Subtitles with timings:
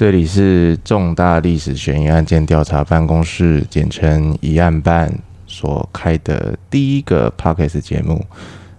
[0.00, 5.12] 这里是重大历史悬疑案件调查办公室，简称疑案办
[5.46, 8.24] 所开的第一个 Podcast 节目。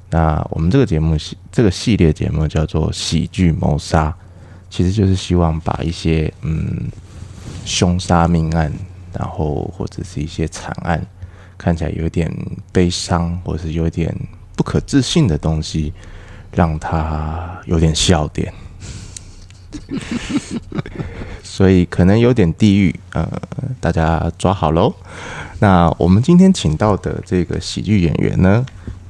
[0.10, 4.10] 那我们这个节目系这个系列节目叫做《喜剧谋杀》，
[4.68, 6.90] 其实就是希望把一些嗯
[7.66, 8.74] 凶杀命案，
[9.14, 11.06] 然后或者是一些惨案，
[11.56, 12.36] 看起来有点
[12.72, 14.12] 悲伤，或是有点
[14.56, 15.94] 不可置信的东西，
[16.52, 18.52] 让它有点笑点。
[21.44, 23.28] 所以可能有点地域，呃，
[23.80, 24.94] 大家抓好喽。
[25.60, 28.66] 那我们今天请到的这个喜剧演员呢，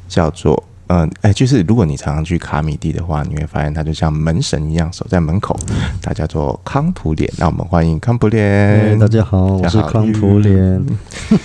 [0.07, 0.63] 叫做。
[0.91, 5.57] 嗯，哎，就是如果你常常去卡米蒂的话，你会发现他就像门神一样守在门口。
[6.01, 8.99] 他叫做康普脸，那我们欢迎康普脸。
[8.99, 10.85] 大家好，我是康普脸。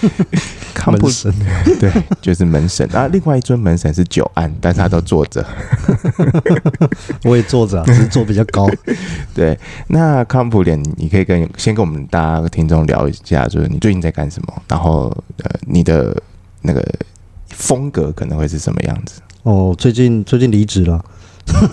[0.75, 1.33] 康普神，
[1.79, 2.89] 对，就是门神。
[2.93, 5.47] 啊，另外一尊门神是久安，但是他都坐着。
[7.23, 8.69] 我也坐着，只是坐比较高。
[9.33, 9.57] 对，
[9.87, 14.63] 那康普脸，你可以跟先跟我们大家听众聊一下，就是你最近在干什么？
[14.67, 15.05] 然后
[15.45, 16.21] 呃，你的
[16.63, 16.85] 那个
[17.51, 19.21] 风格可能会是什么样子？
[19.47, 21.01] 哦，最近最近离职了，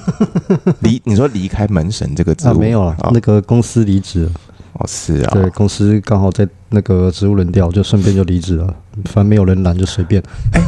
[0.82, 4.32] 离你说离开门神这个职务、啊、没有了，哦、那个公司离职了。
[4.74, 8.68] 哦，是啊，对，公司刚好在那个职务轮调，就顺便就离职了。
[9.06, 10.22] 反正没有人拦，就随便。
[10.52, 10.62] 哎，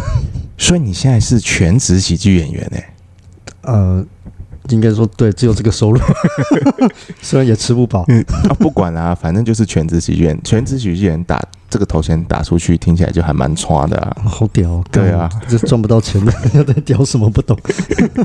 [0.57, 2.93] 所以你现在是全职喜剧演员哎？
[3.61, 4.05] 呃。
[4.69, 5.99] 应该说对，只有这个收入，
[7.21, 8.03] 虽然也吃不饱。
[8.08, 14.17] 嗯，啊，不管啦，啊，反正就是全职喜剧人，全职喜剧人打这个头衔打出去，听起来就还蛮差的啊。
[14.23, 14.83] 好屌，哦！
[14.91, 16.31] 对啊，这赚不到钱的，
[16.63, 17.57] 在屌什么不懂。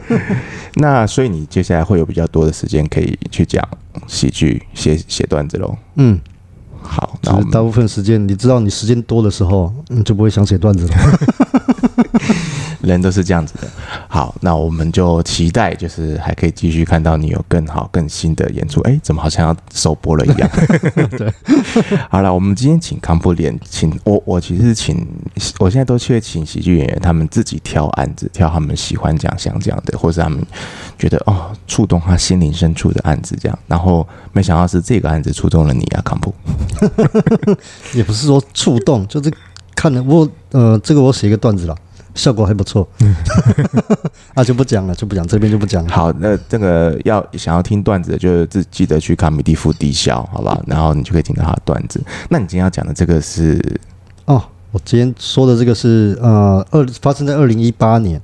[0.76, 3.66] 那所以你接下来会有比较多的时间可以去讲
[4.06, 5.76] 喜剧、写写段子喽？
[5.96, 6.18] 嗯，
[6.82, 10.94] 好，那大部分时间，你知道，你时间多的时候，你就不会想写段子了。
[12.82, 13.68] 人都是这样子的。
[14.08, 18.80] 好，那我们就期待，就是还可以继续看到你有更好、更新的演出。
[18.82, 20.50] 哎，怎么好像要首播了一样？
[21.18, 21.32] 对，
[22.10, 25.06] 好了，我们今天请康普脸，请我，我其实是请，
[25.58, 30.44] 我现在都去请喜剧演员，他们自己挑案子，挑他们喜欢讲、想讲的，或是他们
[30.98, 33.58] 觉得哦触动他心灵深处的案子，这样。
[33.66, 36.34] 然后没想到是这个案子触动了你啊，康普。
[37.94, 39.32] 也不是说触动，就是
[39.74, 41.76] 看了我，呃，这个我写一个段子了。
[42.14, 42.86] 效果还不错，
[44.34, 45.90] 啊就不讲了，就不讲这边就不讲了。
[45.90, 50.60] 好，那这个要想要听段子的，就自记得去卡米蒂夫低消，好吧？
[50.66, 52.02] 然后你就可以听到他的段子。
[52.28, 53.60] 那你今天要讲的这个是？
[54.26, 58.20] 哦，我今天说的这个是呃二发生在二零一八年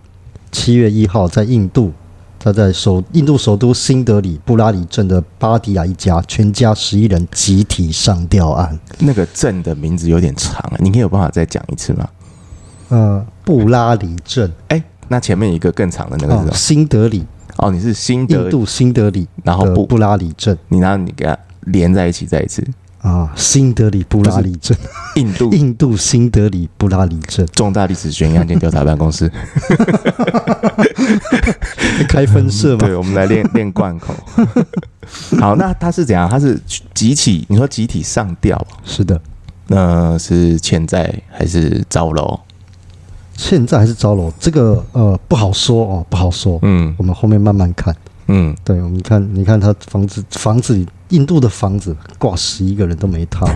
[0.52, 1.92] 七月一号，在印度，
[2.38, 8.78] 他在首印度首都新德里布拉里镇的巴迪亚一家，全家十一人集体上吊案。
[8.98, 12.08] 那个镇的名字有点长啊，你可以有办法再讲一次吗？
[12.88, 16.52] 呃，布拉里镇，哎，那前面一个更长的那个是什么？
[16.52, 17.24] 新德里。
[17.58, 22.62] 哦，你是新德印度新德里，然后布布拉里镇，你拿你给它连在一起再一次
[23.00, 24.76] 啊，新德里布拉里镇，
[25.14, 29.30] 印度 印度新德里布拉里镇，重大历史悬疑案件调查办公室，
[32.08, 32.80] 开分社嘛？
[32.80, 34.12] 对，我们来练练贯口。
[35.38, 36.28] 好，那他是怎样？
[36.28, 36.60] 他是
[36.92, 37.46] 集体？
[37.48, 38.66] 你说集体上吊？
[38.84, 39.18] 是的，
[39.68, 42.38] 那是欠债还是招楼？
[43.36, 44.32] 欠债还是招楼？
[44.40, 46.58] 这个呃不好说哦，不好说。
[46.62, 47.94] 嗯，我们后面慢慢看。
[48.28, 53.46] 嗯，对，我们看，你看他房子，房子里印度的房子挂十一个人都没他，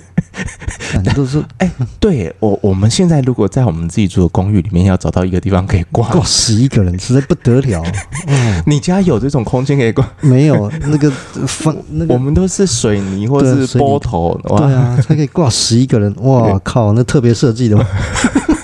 [1.14, 1.70] 都是哎，
[2.00, 7.84] 对我我们现在如果在我们自己住的公寓里面，要找到一个地方可以挂挂十一个人，实在不得了。
[8.28, 10.08] 嗯，你家有这种空间可以挂？
[10.22, 11.10] 没有，那个
[11.46, 16.14] 房那个我们都是水泥或者是波头，对啊，它可以挂十一个人。
[16.22, 17.76] 哇靠，那特别设计的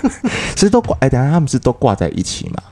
[0.65, 0.67] 吗？
[0.67, 2.63] 其实都挂哎，等下他们是都挂在一起嘛？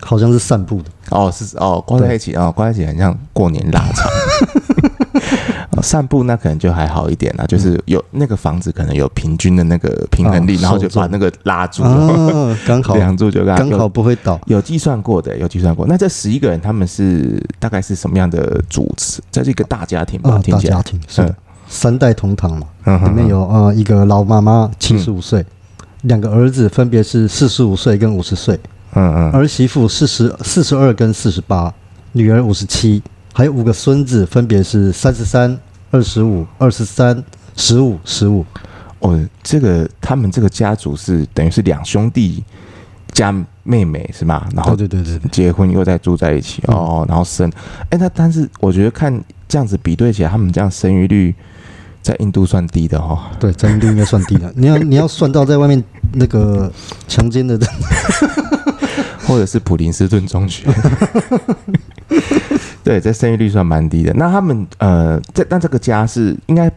[0.00, 4.10] 好像是散步的哦，是哦，挂在一起哦，挂在一起很像过年腊肠。
[5.82, 11.82] 散步那可能就还好一点啦，就是有那个房子可能有平均的那个平衡力，然后就把那个拉住，
[12.66, 14.40] 刚好梁柱就刚好不会倒。
[14.46, 15.86] 有计算过的，有计算过。
[15.86, 19.20] 那这十一个人他们是大概是什么样的组织？
[19.30, 20.40] 这是一个大家庭吧？
[20.50, 21.34] 大家庭是
[21.68, 22.66] 三代同堂嘛？
[23.08, 25.44] 里面有呃一个老妈妈七十五岁。
[26.06, 28.58] 两个儿子分别是四十五岁跟五十岁，
[28.94, 31.72] 嗯嗯，儿媳妇四十四十二跟四十八，
[32.12, 35.58] 女儿五十七，还有五个孙子分别是三十三、
[35.90, 37.22] 二十五、二十三、
[37.56, 38.44] 十五、十五。
[39.00, 42.42] 哦，这个他们这个家族是等于是两兄弟
[43.12, 44.46] 加妹妹是吗？
[44.54, 47.50] 然后对对对，结婚又再住在一起哦，然后生，
[47.90, 49.12] 哎，那但是我觉得看
[49.48, 51.34] 这样子比对起来，他们这样生育率。
[52.06, 54.52] 在印度算低的哈，对，在印度应该算低的。
[54.54, 55.82] 你要 你要算到在外面
[56.12, 56.72] 那个
[57.08, 57.68] 强奸的人，
[59.26, 60.68] 或者是普林斯顿中学，
[62.84, 64.14] 对，在生育率算蛮低的。
[64.14, 66.70] 那他们呃，在但这个家是应该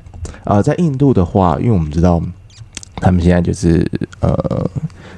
[0.46, 2.20] 呃，在印度的话，因为我们知道
[2.96, 3.88] 他们现在就是
[4.22, 4.36] 呃，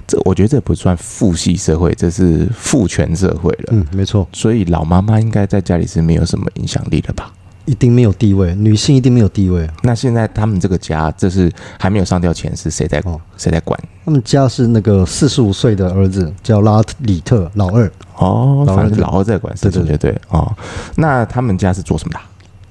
[0.05, 3.69] 这我觉得这不算父系社会，这是父权社会了。
[3.71, 4.27] 嗯，没错。
[4.33, 7.31] 所以老妈妈应该在家里是没有什么影响力的吧？
[7.71, 9.65] 一定没有地位，女性一定没有地位。
[9.81, 13.17] 那现在他们这个家，这是还没有上吊前是谁在哦？
[13.37, 13.79] 谁在管？
[14.03, 20.53] 他们家是那个四十五岁的儿子叫拉里特老二哦，反正老二在管事情，对对对哦。
[20.97, 22.19] 那他们家是做什么的？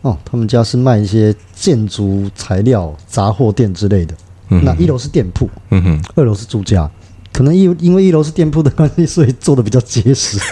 [0.02, 4.14] 哦，他们家是卖一些建筑材料杂货店之类的。
[4.50, 6.90] 嗯、那一楼是店铺，嗯哼，二楼是住家。
[7.32, 10.38] 可能因因为一楼是店铺的关系，所以做的比较结实。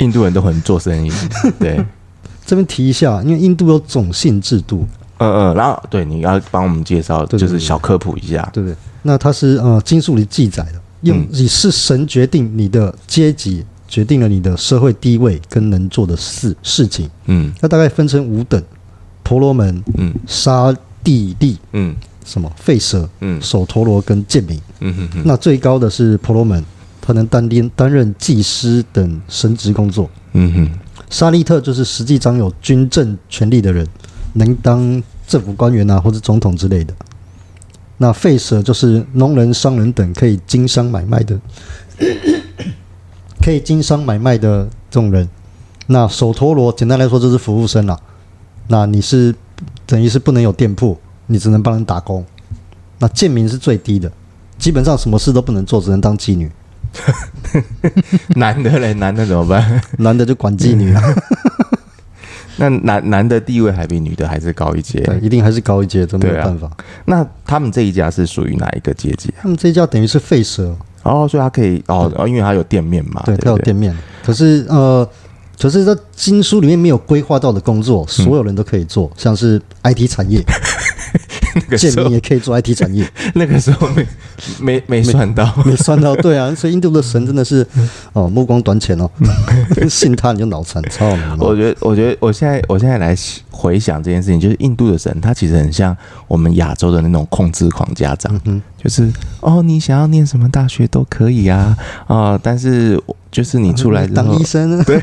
[0.00, 1.10] 印度人都很做生意，
[1.58, 1.84] 对。
[2.46, 4.84] 这边提一下，因为印度有种姓制度，
[5.18, 8.78] 嗯嗯，然后对你要帮我们介绍，就是小科普一下，对不对，对？
[9.02, 18.60] 那它是呃经书里记载的，用你是神决定你的阶级，决定了你的社会地位跟能做的事事情，嗯，那大概分成五等：
[19.22, 20.74] 婆罗门，嗯，沙
[21.04, 21.94] 地利，嗯，
[22.24, 25.22] 什么吠舍，嗯，首陀罗跟贱民，嗯哼哼。
[25.24, 26.64] 那最高的是婆罗门。
[27.10, 30.08] 他能担任担任祭司等神职工作。
[30.32, 30.70] 嗯哼，
[31.10, 33.84] 沙利特就是实际掌有军政权力的人，
[34.34, 36.94] 能当政府官员啊，或者总统之类的。
[37.98, 41.38] 那费舍就是农人、商人等可以经商买卖的，
[43.42, 45.28] 可以经商买卖的这种人。
[45.88, 47.98] 那手陀罗简单来说就是服务生啦。
[48.68, 49.34] 那你是
[49.84, 50.96] 等于是不能有店铺，
[51.26, 52.24] 你只能帮人打工。
[53.00, 54.12] 那贱民是最低的，
[54.56, 56.48] 基本上什么事都不能做，只能当妓女。
[58.36, 59.80] 男的嘞，男的怎么办？
[59.98, 61.02] 男的就管妓女啊。
[62.56, 65.00] 那男男的地位还比女的还是高一阶？
[65.00, 66.66] 对，一定还是高一阶，这没有办法。
[66.66, 66.76] 啊、
[67.06, 69.32] 那他们这一家是属于哪一个阶级？
[69.40, 73.96] 他们这一家等于是吠舍哦，所以他可以哦哦，因为他有店面嘛，对，他有店面。
[74.22, 75.08] 可是呃，
[75.58, 80.42] 可是，在经书里面没有规划到的工作，所有人都可以做，嗯、像是 IT 产业。
[81.54, 84.06] 那个时候也可以做 IT 产业， 那个时候没
[84.60, 87.66] 没没算到，没算到， 对啊，所以印度的神真的是
[88.12, 89.10] 哦目光短浅哦，
[89.88, 91.36] 信他你就脑残，超好。
[91.38, 93.16] 我觉得，我觉得，我现在我现在来
[93.50, 95.96] 回想这件事情，就是印度的神，他其实很像
[96.28, 99.10] 我们亚洲的那种控制狂家长，嗯、就是
[99.40, 101.76] 哦，你想要念什么大学都可以啊
[102.06, 103.00] 啊、呃，但是
[103.30, 104.84] 就是你出来当医生呢？
[104.86, 105.02] 对。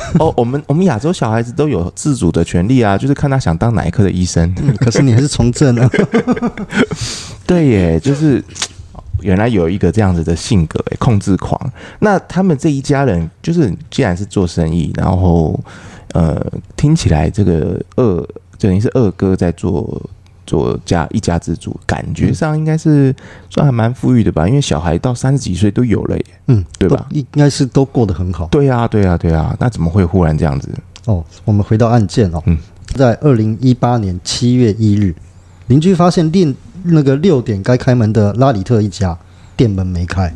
[0.18, 4.52] 哦，我们我们亚洲小孩子都有自主的权利啊，就是看他想当哪一科的医生。
[4.62, 5.90] 嗯、可是你还是从政啊？
[7.46, 8.42] 对耶，就是
[9.20, 11.58] 原来有一个这样子的性格，哎，控制狂。
[12.00, 15.58] 那他们这一家人，就是既然是做生意，然后
[16.12, 16.44] 呃，
[16.76, 18.28] 听起来这个二
[18.58, 20.00] 等于是二哥在做。
[20.48, 23.14] 做家一家之主，感觉上应该是
[23.50, 27.06] 算还蛮富裕的吧，因为小孩到三十几岁都有了耶，嗯，对吧？
[27.10, 28.46] 应该是都过得很好。
[28.46, 30.70] 对啊，对啊，对啊，那怎么会忽然这样子？
[31.04, 32.56] 哦，我们回到案件哦，嗯，
[32.94, 35.14] 在二零一八年七月一日，
[35.66, 36.54] 邻居发现店
[36.84, 39.16] 那个六点该开门的拉里特一家
[39.54, 40.32] 店门没开。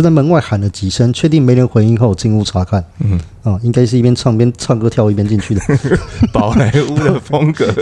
[0.00, 2.82] 就在门外喊了几声，确定没人回应后，进屋查看。
[3.00, 5.60] 嗯，啊，应该是一边唱边唱歌跳舞一边进去的，
[6.32, 7.66] 宝莱坞的风格。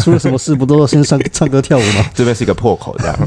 [0.00, 2.04] 出了什么事不都要先唱唱歌跳舞吗？
[2.14, 3.18] 这边是一个破口，这样。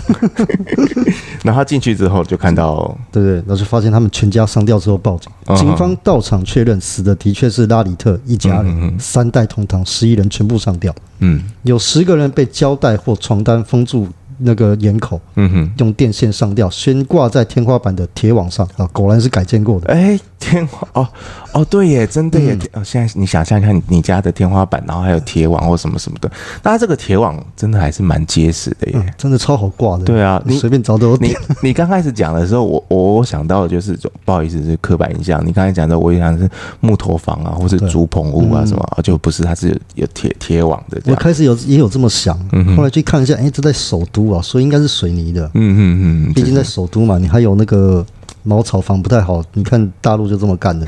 [1.43, 10.95] 然后他进去之后就看到，对对，然后就发现他们全家上吊之后报警，警方到场确认死的的确是拉里特一家人，三代同堂，十一人全部上吊。
[11.19, 14.07] 嗯，有十个人被胶带或床单封住。
[14.39, 19.87] 那个眼口，嗯哼，用电线上吊，悬挂在天花板的铁网上啊，果然是改建过的。
[19.93, 21.07] 哎，天花哦
[21.51, 22.53] 哦，对耶，真的耶！
[22.73, 30.03] 哦、嗯，现在你想象一下，你家的天花板，然后还有铁网或什么什么的，那它这个铁网真的还是蛮结实的耶，嗯、真的超好挂的。
[30.03, 31.17] 对啊，你随便找都有。
[31.17, 35.45] 你 你刚开始讲的时候，我我我想到的就是，不好意思，是刻板印象。
[35.45, 41.01] 你刚才讲的，我也想是木头房啊，或是竹棚屋啊什么，嗯、就不是，它是有铁铁网的。
[41.07, 42.37] 我开始有也有这么想，
[42.75, 44.41] 后来去看一下，哎，这在首都啊。
[44.41, 48.05] 所以应该是水泥的，嗯嗯嗯，毕竟在首都嘛，你还有那个
[48.47, 49.43] 茅草房不太好。
[49.53, 50.87] 你看大陆就这么干的。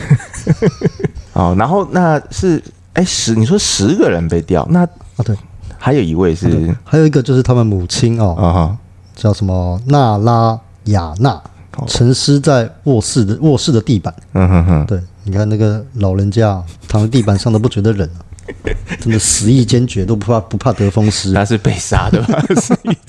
[1.34, 2.62] 哦，然后那是
[2.94, 4.90] 哎十，你说十个人被吊，那啊
[5.24, 5.36] 对，
[5.78, 8.78] 还有一位是，还有一个就是他们母亲哦，啊哈，
[9.16, 11.42] 叫什么娜拉雅娜，
[11.88, 14.14] 沉尸在卧室的卧室的地板。
[14.34, 18.10] 嗯哼哼，对，你看那个老人家躺在地板上都不觉得冷。
[19.00, 21.32] 真的死意坚决，都不怕不怕得风湿。
[21.34, 22.44] 他是被杀的吧？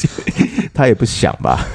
[0.74, 1.66] 他也不想吧？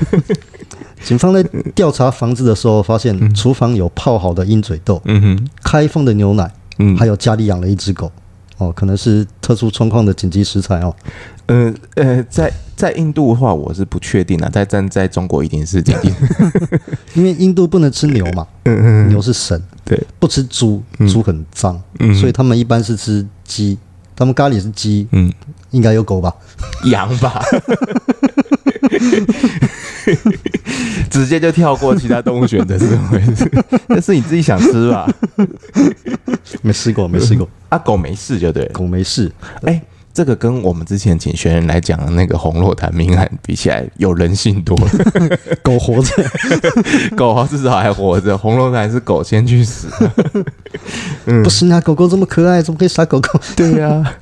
[1.06, 1.42] 警方在
[1.76, 8.12] 调查房子的时候，发现厨房有泡好的鹰嘴豆，嗯哼，开封的牛奶，嗯，还有家里养了一只狗。
[8.58, 10.96] 哦，可能是特殊状况的紧急食材哦。
[11.48, 14.50] 呃呃，在在印度的话，我是不确定啊。
[14.50, 16.12] 在在在中国一定是紧急，
[17.14, 20.82] 因为印度不能吃牛嘛，嗯嗯，牛是神，对，不吃猪，
[21.12, 23.78] 猪很脏，嗯，所以他们一般是吃鸡，
[24.16, 25.30] 他们咖喱是鸡，嗯，
[25.72, 26.34] 应该有狗吧，
[26.86, 27.44] 羊吧。
[31.10, 33.50] 直接就跳过其他动物选择是怎么回事？
[33.88, 35.10] 那是你自己想吃吧？
[36.62, 37.48] 没试过，没试过。
[37.70, 39.32] 啊，狗没事就对，狗没事。
[39.64, 39.82] 哎、欸，
[40.14, 44.90] 这个跟我们之前请学员来讲的那个红落毯命案比起来，有人性多了。
[45.64, 46.14] 狗活着，
[47.16, 48.38] 狗至少还活着。
[48.38, 49.88] 红落毯是狗先去死。
[51.26, 53.40] 嗯，不行啊，狗狗这么可爱，怎么可以杀狗狗？
[53.56, 54.14] 对呀、啊。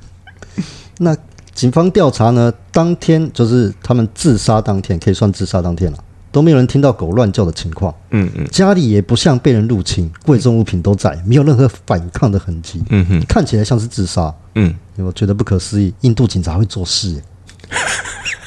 [0.98, 1.14] 那
[1.54, 2.52] 警方调查呢？
[2.72, 5.98] 当天就是他们自杀当天，可以算自杀当天了。
[6.32, 17.22] 都没有人听到狗乱叫的情况，嗯嗯，家里也不像被人入侵，贵重物品都在，没有任何反抗的痕迹，嗯哼，看起来像是自杀，嗯，我觉得不可思议，印度警察会做事，
[17.70, 17.78] 但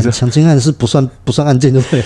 [0.00, 2.02] 是强奸案是不算不算案件，对不对？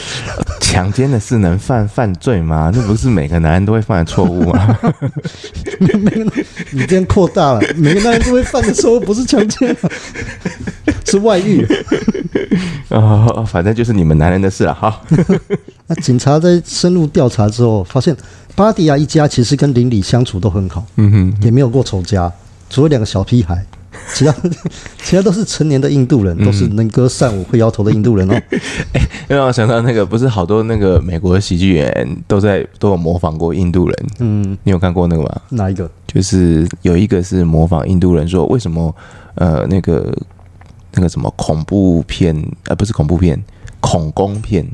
[0.61, 2.71] 强奸的事能犯犯罪吗？
[2.75, 4.79] 那不是每个男人都会犯的错误吗？
[5.81, 6.33] 每 个
[6.73, 9.75] 你这样扩大了，每个男人都会犯的错误不是强奸，
[11.07, 11.67] 是外遇。
[12.89, 15.01] 哦，反正就是你们男人的事了哈。
[15.87, 18.15] 那警察在深入调查之后，发现
[18.55, 22.31] 巴迪亚一家其实跟邻里相处都很好，嗯哼，也没有过仇家，
[22.69, 23.65] 除了两个小屁孩，
[24.13, 24.35] 其他
[25.03, 28.35] 其他都是成年的印度人，都是能歌善舞、会摇头的印度人哦。
[28.93, 35.41] 哎、欸，让我想到那个，不是好多那个美国的喜剧演员都在都有模仿过印度人，嗯，你有看过那个吗？
[35.51, 35.91] 哪一个？
[36.07, 38.95] 就是有一个是模仿印度人说，为什么
[39.35, 40.13] 呃那个。
[40.99, 42.35] 那个什么恐怖片，
[42.69, 43.39] 呃，不是恐怖片，
[43.81, 44.67] 恐攻片，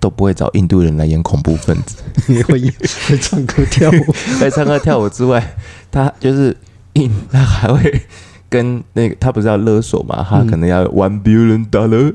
[0.00, 1.96] 都不会找印度人来演恐怖分子。
[2.26, 2.58] 你会
[3.06, 5.56] 会唱歌跳舞，在唱歌跳舞之外，
[5.90, 6.56] 他就是
[6.94, 8.00] 印，他还会
[8.48, 12.12] 跟那个他不是要勒索嘛，他可能要 one billion dollar，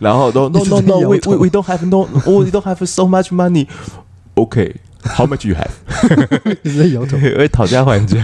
[0.00, 5.48] 然后都 no no no，we we we don't have no，we don't have so much money，OK，how much
[5.48, 6.56] you have？
[6.62, 8.22] 你在摇头，会讨价还价。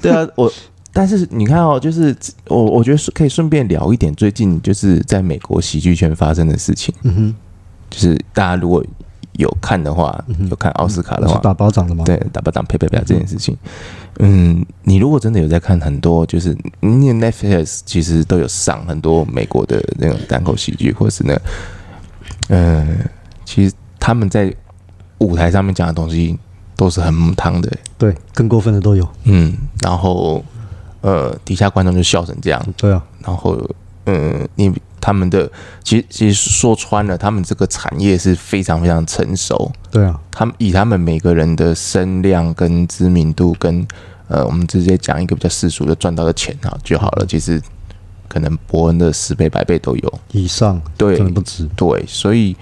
[0.00, 0.52] 对啊，我。
[0.92, 2.12] 但是你看哦，就是
[2.48, 6.92] 我我觉得是可以顺便聊一点最近就是在美国喜剧圈发生的事情。
[7.02, 7.34] 嗯哼，
[7.88, 8.84] 就是大家如果
[9.32, 12.04] 有看的话，有看奥斯卡的话，打包掌的吗？
[12.04, 13.56] 对，打包掌呸呸呸这件事情。
[14.18, 21.42] 嗯，你如果真的有在看很多，就是你 Netflix 其实都有上很多美国的那种单口喜剧，或是那个，
[22.48, 22.98] 嗯，
[23.44, 24.54] 其实他们在
[25.18, 26.38] 舞台上面讲的东西
[26.76, 27.70] 都是很母汤的。
[27.96, 29.08] 对，更过分的都有。
[29.24, 30.44] 嗯，然后。
[31.02, 33.02] 呃，底下观众就笑成这样，对啊。
[33.24, 33.58] 然后，
[34.04, 34.70] 嗯，你
[35.00, 35.50] 他们的
[35.82, 40.20] 其实其实说穿了，他们这个产业是非常非常成熟，对啊。
[40.30, 43.86] 他们以他们每个人的声量跟知名度跟
[44.28, 47.26] 呃，我们直接讲一个比较世俗的赚到的钱哈就好了。
[47.26, 47.60] 其实
[48.28, 51.68] 可能伯恩的十倍百倍都有以上，对，可能不止。
[51.76, 52.56] 对，所以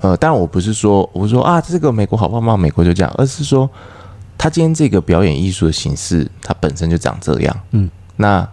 [0.00, 3.70] 呃，当然我不是说我说啊，这个美国好棒棒，美国就这样，而是说。
[4.36, 7.60] 他今天这个表演艺术的形式，它本身就长这样。
[7.70, 8.46] 嗯，那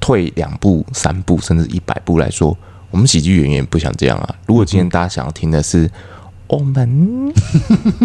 [0.00, 2.56] 退两步、三步，甚至一百步来说，
[2.90, 4.34] 我们喜剧演员不想这样啊。
[4.46, 5.88] 如果今天大家想要听的是，
[6.48, 7.32] 我们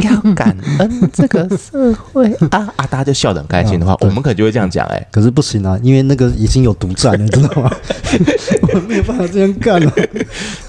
[0.04, 2.86] 要感恩这个社会啊啊！
[2.86, 5.08] 大家就笑得很开心的话，啊、我们可能就会这样讲哎、欸。
[5.12, 7.75] 可是不行啊，因为那个已经有独占了，知道吗？
[8.74, 9.92] 我没有办法这样干了。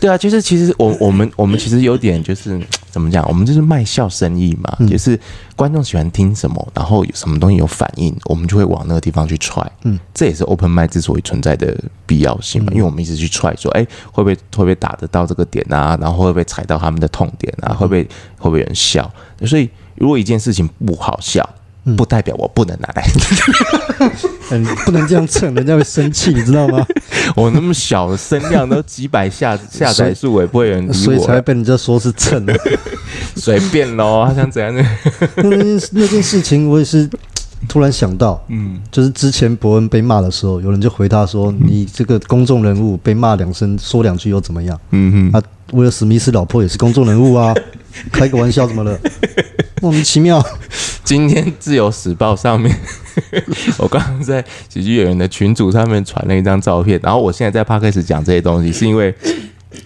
[0.00, 2.58] 对啊，就是其实我我们我们其实有点就是
[2.96, 5.20] 怎么讲，我们就是卖笑生意嘛，嗯、就是
[5.54, 9.70] 观众喜欢听什么，然后有什么东西有反应，我们就会往那个地方去踹。
[9.82, 15.94] 嗯，这也是 open mic 之所以存在的必要性嘛，因为我们一直去踹说，哎、欸，会不会会不会打得到这个点啊？
[16.00, 17.68] 然后会不会踩到他们的痛点啊？
[17.68, 18.02] 啊，会不会
[18.38, 19.12] 会不会有人笑？
[19.44, 21.46] 所以如果一件事情不好笑，
[21.98, 23.06] 不代表我不能拿来。
[24.50, 26.84] 嗯，不能这样蹭，人家会生气，你知道吗？
[27.34, 32.54] 我那么小的声量都几百下 下载数，也不会有人理我，所以才会被人家说是蹭的。
[33.36, 34.84] 随便喽，他想怎样呢？
[35.36, 37.08] 那件那件事情，我也是
[37.68, 45.42] 突然想到，嗯，就是之前伯恩被骂的时候，有人就回他说：“你这个公众人物被骂两声，说两句又怎么样？”嗯哼，啊。
[45.72, 47.52] 威尔史密斯老婆也是公众人物啊，
[48.12, 48.96] 开个玩笑怎么了？
[49.82, 50.40] 莫名其妙。
[51.02, 52.72] 今天《自由时报》上面，
[53.78, 59.14] 我刚刚在喜剧演员的群组上面传了一张照片，然后我现在在帕克斯讲这些东西，是因为。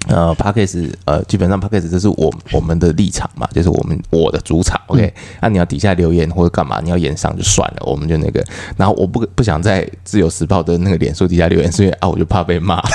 [0.09, 5.13] 呃 Podcast 呃，基本上 Podcast 这是我我们的立场嘛，就是我们我的主场，OK？
[5.41, 8.45] 那、你要底下留言或者干嘛，你要演上就算了，我们就那个。
[8.77, 12.81] 然后我不不想在自由时报的那个脸书底下留言，所以啊，我就怕被骂。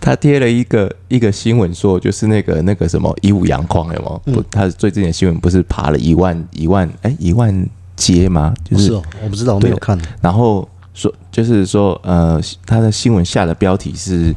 [0.00, 4.34] 他贴了一个一个新闻说，就是那个那个什么一五阳光有没有？
[4.34, 8.54] 不，他最近的新闻不是爬了一万一万哎一万阶吗？
[8.64, 9.98] 就是，是哦，我不知道，我没有看。
[10.20, 14.34] 然后说，就是说，呃，他的新闻下的标题是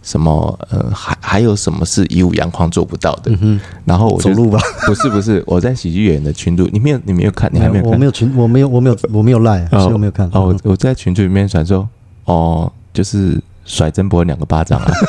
[0.00, 0.56] 什么？
[0.70, 3.36] 呃，还还有什么是一五阳光做不到的？
[3.40, 4.60] 嗯、然后我走路吧？
[4.86, 7.50] 不是不是，我在喜剧演员的群组，你没有你没有看？
[7.52, 7.92] 你还没有看？
[7.92, 10.28] 我没有群，我没有我没有我没有赖，所以我没有看。
[10.32, 11.88] 哦，我我在群组里面传说，
[12.26, 14.92] 哦，就是甩曾博两个巴掌啊。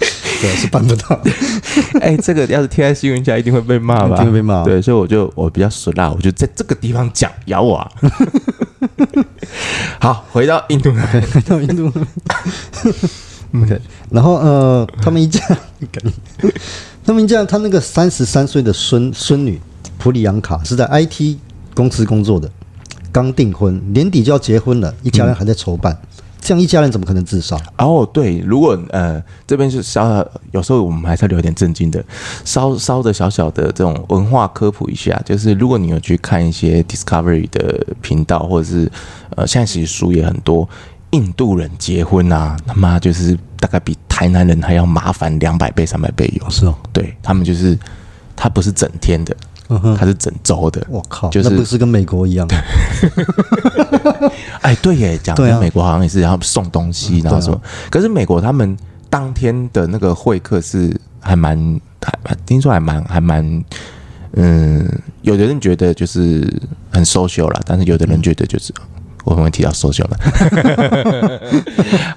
[0.40, 1.30] 对，是办不到的。
[2.00, 4.16] 哎、欸，这个要是贴在新闻下，一定会被骂吧？
[4.16, 4.64] 一定会被骂。
[4.64, 7.92] 对，所以我就我比较损辣，我就在这个地方讲咬我、啊。
[10.00, 11.92] 好，回到印度，okay, 回到印度。
[13.52, 13.78] OK，
[14.10, 15.42] 然后呃，他们一家，
[17.04, 19.60] 他们一家，他那个三十三岁的孙孙女
[19.98, 21.36] 普里昂卡是在 IT
[21.74, 22.50] 公司工作的，
[23.12, 25.92] 刚订婚，年底就要结婚了，一家人还在筹办。
[25.92, 26.06] 嗯
[26.40, 27.56] 这样一家人怎么可能自杀？
[27.76, 32.02] 哦，对，如果呃这边是小，有时候我们还是要留点震惊的，
[32.44, 38.90] 稍稍的小小的这种文化科普一下，就是如果你有去看一些 Discovery 的频道，或者是
[39.36, 40.68] 呃现在其实书也很多，
[41.10, 46.50] 印度人结婚啊，他妈就是大概比台南人还要麻烦两百倍、三百倍有。
[46.50, 47.78] 是哦，对他们就是
[48.34, 49.36] 他不是整天的。
[49.98, 52.46] 他是整周的，我靠，就是不是跟美国一样？
[54.62, 57.60] 哎，对耶，讲跟美国好像也是，然后送东西，然后什么，
[57.90, 58.76] 可是美国他们
[59.08, 61.80] 当天的那个会客是还蛮，
[62.24, 63.64] 还听说还蛮还蛮，
[64.32, 64.86] 嗯，
[65.22, 66.46] 有的人觉得就是
[66.90, 68.72] 很 social 啦，但是有的人觉得就是。
[69.24, 70.16] 我们会提到 social 的，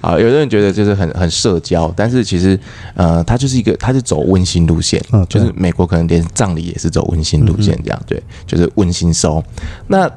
[0.00, 2.58] 啊，有的人觉得就是很很社交，但是其实，
[2.94, 9.42] 呃，他就是一个，他是走温馨路线，就是美国可能连葬礼也是走温馨路线，这样对，就是温馨收。
[9.86, 10.10] 那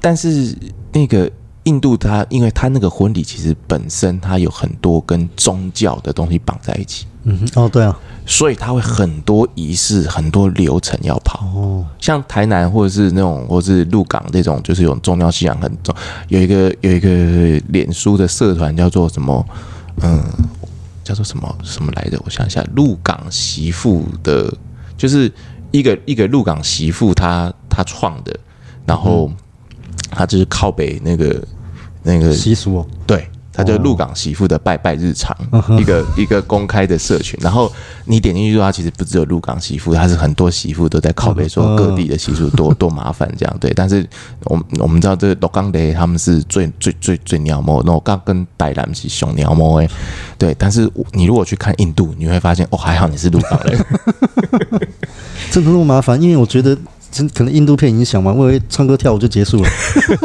[0.00, 0.54] 但是
[0.92, 1.30] 那个
[1.68, 7.98] 印度，它因为它那个婚礼其实本身它有很多跟宗教的东西绑在一起，嗯，哦，对啊。
[8.30, 11.46] 所以他会很多仪式，很多流程要跑。
[11.46, 15.94] 哦，像台南或者是那种，或是鹿港这种，就是有宗教信仰很重。
[16.28, 17.08] 有一个有一个
[17.68, 19.46] 脸书的社团叫做什么？
[20.02, 20.22] 嗯，
[21.02, 22.20] 叫做什么什么来着？
[22.22, 24.52] 我想一下，鹿港媳妇的，
[24.96, 25.32] 就是
[25.70, 28.38] 一个一个鹿港媳妇，她她创的，
[28.84, 29.32] 然后
[30.10, 31.42] 她就是靠北那个
[32.02, 33.28] 那个习俗哦，对。
[33.50, 35.36] 他就鹿港媳妇的拜拜日常，
[35.80, 37.36] 一个一个公开的社群。
[37.42, 37.68] 然后
[38.04, 43.56] 你点进去之后，他其实不只有鹿港媳妇，他是很多媳妇都在靠北说各地的习俗 多多麻烦这样。
[43.58, 44.08] 对，但是
[44.44, 49.88] 我们我们知道这个鹿港的他们是最最最最鸟毛，鹿港跟台南是熊鸟毛哎。
[50.38, 53.84] 对，但是你如果去看印度，你会发现哦，还好你是鹿港人，
[55.50, 56.22] 真的那么麻烦？
[56.22, 56.78] 因为我觉得。
[57.10, 58.32] 真可能印度片影响嘛？
[58.32, 59.68] 我以为唱歌跳舞就结束了。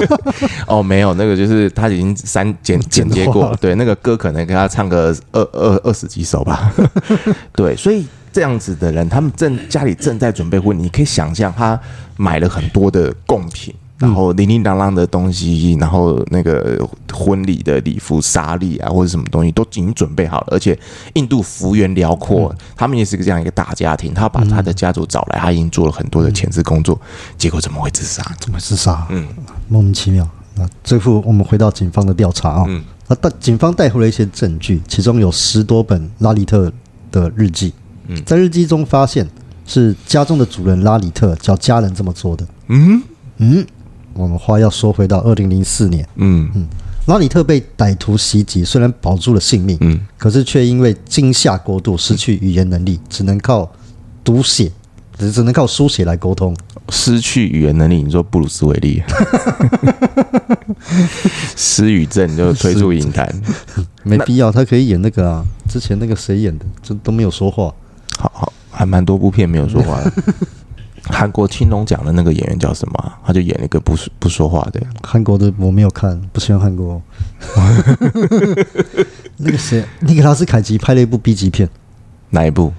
[0.67, 6.73] 哦，没有，那个就是他已经删剪剪接过， 对，那个歌可能给他唱个二二二十几首吧。
[7.55, 11.79] 对，所以这样子的人，他们正家里正在准备婚礼，你可以想象他
[12.17, 13.73] 买了很多的贡品。
[13.99, 16.77] 然后零零当当的东西，然后那个
[17.13, 20.47] 婚礼的礼服、纱丽啊，或者什么东西都已经准备好了。
[20.51, 20.77] 而且
[21.13, 24.13] 印度幅员辽阔，嗯、他们也是个这样一个大家庭。
[24.13, 26.99] 他把他的家族找来，他已经做了很多的前置工作。
[27.37, 28.21] 结果怎么会自杀？
[28.39, 29.07] 怎么自杀？
[29.09, 29.25] 嗯，
[29.69, 30.27] 莫名其妙。
[30.55, 36.69] 那最后我们回到警方的调查啊，嗯，那带警方带回了一些证据，其中有十多本拉里特
[37.09, 37.73] 的日记。
[38.07, 39.25] 嗯，在日记中发现
[39.65, 42.45] 是家中的主人拉里特叫家人这么做的。
[42.67, 43.01] 嗯
[43.37, 43.65] 嗯。
[44.13, 46.49] 我们话要说回到二零零四年，嗯。
[46.55, 46.67] 嗯，
[47.07, 53.69] 拉里特被歹徒袭击，虽然保住了性命，嗯，可是却因为惊吓过度，失去语言能力，只能靠
[54.23, 54.71] 读写，
[55.17, 56.55] 只只能靠书写来沟通。
[56.89, 59.03] 失去语言能力，你说布鲁斯韦利，
[61.55, 63.27] 失语症就退出影坛，
[64.03, 67.73] 没必要，他可以演那个啊，之前那个谁演的，这都没有说话，
[68.17, 70.11] 好好，还蛮多部片没有说话的。
[71.05, 73.13] 韩国青龙奖的那个演员叫什么？
[73.25, 74.81] 他就演了一个不不说话的。
[75.01, 77.01] 韩国的我没有看，不喜欢韩国。
[79.37, 81.69] 那个谁，尼克拉斯凯奇拍了一部 B 级片，
[82.29, 82.71] 哪一部？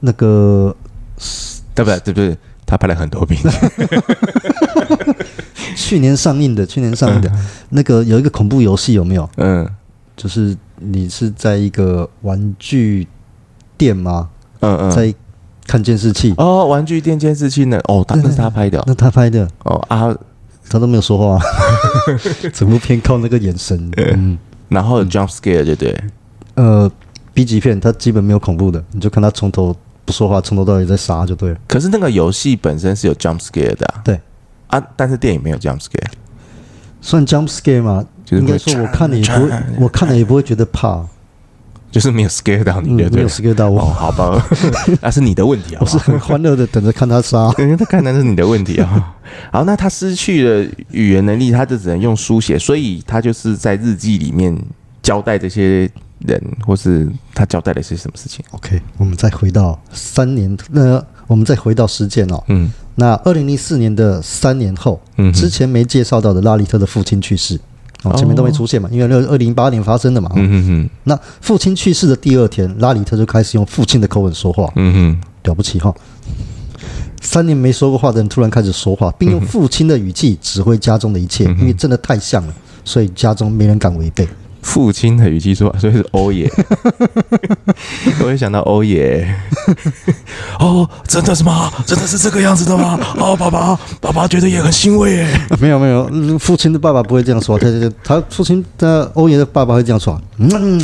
[0.00, 0.76] 那个
[1.74, 1.98] 对不对？
[2.00, 2.36] 对不对？
[2.66, 3.36] 他拍了很多级。
[5.74, 7.32] 去年上映的，去年上映的，
[7.70, 9.28] 那个有一个恐怖游戏，有没有？
[9.36, 9.66] 嗯，
[10.16, 13.08] 就是你是在一个玩具
[13.78, 14.28] 店吗？
[14.60, 15.14] 嗯嗯，在。
[15.66, 16.34] 看监视器。
[16.36, 17.80] 哦，玩具店监视器呢？
[17.88, 19.48] 哦，那是他拍的，那他拍的。
[19.64, 20.14] 哦啊，
[20.68, 21.38] 他都没有说话，
[22.52, 26.04] 整部片靠那个眼神，嗯，然后 jump scare 对对，
[26.54, 26.90] 呃
[27.34, 31.56] ，B 级片它基本没有恐怖的，你就看他从头不说话，从头到尾在杀就对了。
[31.68, 34.20] 可是那个游戏本身是有 jump scare 的，对。
[34.68, 36.10] 啊，但是电影没有 jump scare，
[37.02, 38.04] 算 jump scare 吗？
[38.30, 41.06] 应该说我看了也不会， 我看了也不会觉得怕。
[41.92, 43.16] 就是没有 scare 到你，对不对？
[43.18, 44.44] 没有 scare 到我，好吧，
[45.02, 45.78] 那 是你的问题啊。
[45.82, 49.14] 我是很欢乐的等着看他杀，因为他看的是你的问题啊。
[49.52, 54.58] 好，那他失去了语言能力，他就只能用书写，所以他就是在日记里面
[55.02, 55.88] 交代这些
[56.20, 58.42] 人，或是他交代的是什么事情。
[58.52, 62.42] OK，我们再回到三年，那我们再回到时间哦。
[62.48, 67.60] 嗯，那二零零四年的三年后，嗯，之前没介绍到的拉里特的父亲去世。
[68.02, 70.30] 哦，前面都没出现嘛，因为那二零零八年发生的嘛。
[70.34, 70.90] 嗯嗯嗯。
[71.04, 74.70] 那父亲去世的第二天，拉里特就开始用父亲的口吻说话。
[74.76, 75.94] 嗯哼，了不起哈！
[77.20, 84.26] 三年没说过话的人突然开始说话，并用父亲的语气指挥家中的一切，因为真的太像了，所以家中没人敢违背。
[84.62, 86.50] 父亲的语气说， 所以是欧耶。
[88.20, 89.34] 我会想到欧耶。
[90.58, 91.70] 哦，真的是吗？
[91.84, 92.98] 真的是这个样子的吗？
[93.18, 95.40] 哦，爸爸，爸爸觉得也很欣慰耶。
[95.60, 97.66] 没有没有，父亲的爸爸不会这样说，他
[98.04, 100.20] 他他父亲的欧耶的爸爸会这样说。
[100.38, 100.80] 嗯，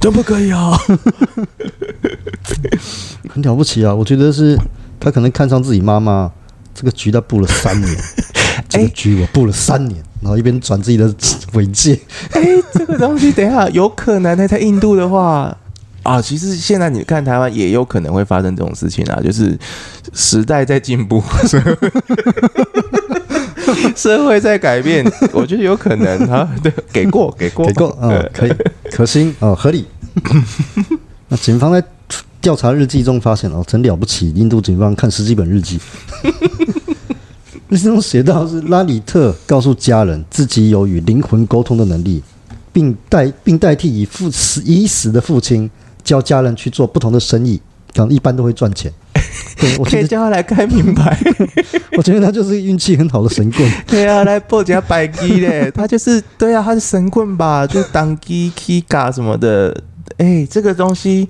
[0.00, 0.78] 真不可以啊！
[3.28, 3.94] 很了不起啊！
[3.94, 4.56] 我觉得是
[4.98, 6.30] 他可能看上自己妈妈。
[6.74, 7.96] 这个局他布了三年，
[8.68, 11.12] 这个局我布了三年，然后一边转自己的
[11.54, 11.98] 尾戒。
[12.32, 15.56] 哎，这个东西等一下 有可能呢，在印度的话
[16.02, 19.58] 啊，其实现在你看台湾也有可能会发生这种事情啊，就是
[20.12, 21.22] 时代在进步，
[23.94, 26.48] 社会在改变，我觉得有可能啊。
[26.62, 28.52] 对，给过，给过，给过啊、哦，可以，
[28.90, 29.86] 可行啊、哦，合理。
[31.28, 31.82] 那警方在
[32.40, 34.32] 调查日记中发现哦，真了不起！
[34.32, 35.78] 印度警方看十几本日记，
[37.68, 42.22] 那中写到是拉里特告诉家人自己有与灵魂沟通的能力，
[42.72, 45.70] 并代并代替已父死已死的父亲
[46.02, 47.60] 教家人去做不同的生意，
[47.94, 48.90] 可能一般都会赚钱。
[49.60, 51.18] 对，我可以叫他来开名牌。
[51.98, 53.70] 我觉得他就是运气很好的神棍。
[53.86, 57.66] 对啊，来破解百机嘞，他就是对啊，他是神棍吧？
[57.66, 59.76] 就是当机 K 嘎什么的。
[60.16, 61.28] 哎、欸，这个东西。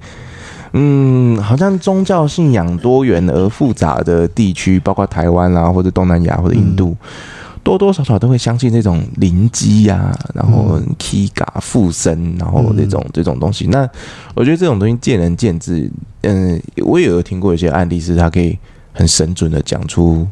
[0.81, 13.67] 嗯，好像宗教信仰多元而复杂的地区，包括台湾啊，或者东南亚或者印度，嗯、多多少少都会相信这种灵机呀，然后 Kiga 附身，然后这种、嗯、这种东西。
[13.67, 13.89] 那
[14.37, 15.91] 我觉得这种东西见仁见智。
[16.21, 18.57] 嗯，我也有听过一些案例，是他可以
[18.93, 20.25] 很神准的讲出，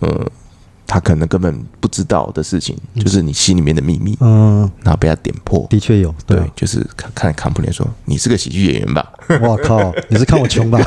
[0.00, 0.26] 呃。
[0.92, 5.66] 他可能根本不知道的事情，就是你心里面的秘密，嗯，然后被他点破。
[5.70, 9.10] 的确有，对，就是看看康普林说，你是个喜剧演员吧？
[9.40, 10.78] 我靠，你是看我穷吧？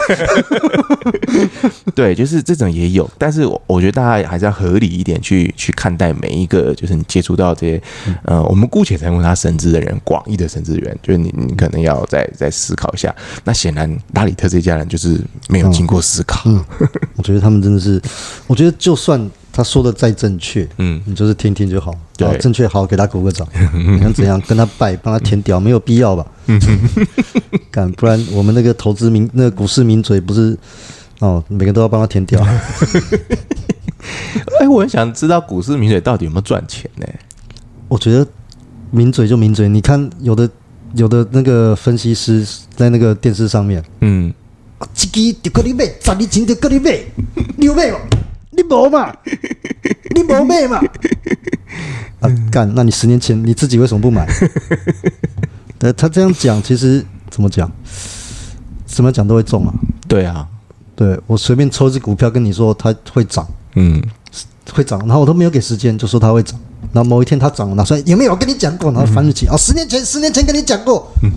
[1.95, 7.81] 对，就是这种也有，但是我我觉得大家还是要合理一点去去看待每一个，就是你接触到这些，
[8.25, 13.11] 呃，我们姑且称呼他神职的人，广义的神职人，就是你你可能要再再思考一下。
[13.43, 16.43] 那显然拉里特这家人就是没有经过思考。
[16.45, 16.63] 嗯，
[17.15, 17.99] 我觉得他们真的是，
[18.45, 19.27] 我觉得就算。
[19.55, 21.95] 他说的再正确，嗯，你就是听听就好。
[22.17, 23.47] 对，正确好，给他鼓个掌。
[23.73, 26.27] 你想怎样跟他拜，帮他填屌，没有必要吧？
[26.47, 26.59] 嗯，
[27.71, 30.57] 干，不然我们那个投资名，那个股市名嘴不是
[31.19, 32.43] 哦，每个都要帮他填屌。
[34.59, 37.07] 哎，我很想知道股市名嘴到底有没有赚钱呢？
[37.87, 38.27] 我觉得
[38.91, 40.49] 名嘴就名嘴，你看有的
[40.95, 44.33] 有的那个分析师在那个电视上面，嗯，
[45.01, 46.99] 一支就够你买，十二钱就够你买，
[47.55, 47.97] 你有买吗？
[48.55, 49.13] 你无嘛？
[50.15, 50.77] 你无买嘛？
[52.21, 52.71] 啊，干！
[52.73, 54.25] 那你十年前你自己为什么不买？
[55.79, 57.69] 呃，他这样讲，其实怎么讲？
[58.85, 59.73] 怎么讲都会中啊。
[60.07, 60.47] 对啊，
[60.95, 64.01] 对我随便抽一只股票跟你说它会涨，嗯，
[64.71, 66.57] 会涨，然后我都没有给时间就说它会涨，
[66.93, 68.89] 然后某一天它涨了，拿出来有没有跟你讲过？
[68.93, 71.11] 然后翻日记啊，十年前，十年前跟你讲过。
[71.23, 71.31] 嗯，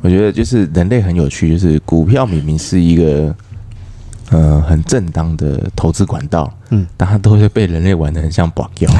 [0.00, 3.34] 我觉得就是人类很有趣，就是股票明明是一个。
[4.30, 8.90] 呃，很正当的投资管道，嗯，但它都会被人类玩的很像保镖，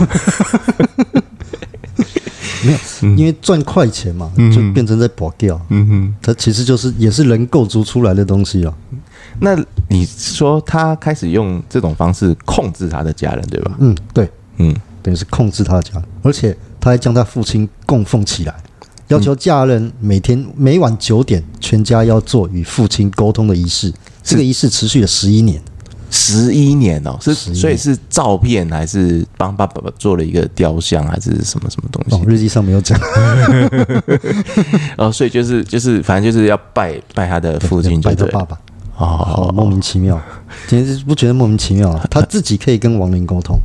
[2.65, 2.79] 没有，
[3.17, 8.73] 因为赚快钱嘛，就变成在保镖，嗯哼，它其实就是也是人构筑出来的东西啊。
[9.41, 9.57] 那
[9.89, 13.73] 你说他开始用这种方式控制他的家人，对吧？
[13.81, 18.55] 嗯，对，嗯，等于是控制他的家人，而且他还将他父亲供奉起来，
[19.09, 23.93] 要求家人每天每晚九点全家要做与父亲沟通的仪式。
[24.27, 25.63] 这个仪式持续了十一年，
[26.11, 32.17] 十一年哦，是所以是照片还是帮爸爸做了一个雕像还是什么什么东西？
[32.17, 32.99] 哦，日记上没有讲。
[34.99, 38.59] 哦，所以就是就是反正就是要拜拜他的父亲，拜他爸爸。
[38.99, 40.21] 哦，莫名其妙，
[40.67, 42.05] 简直不觉得莫名其妙啊？
[42.11, 43.57] 他自己可以跟亡灵沟通。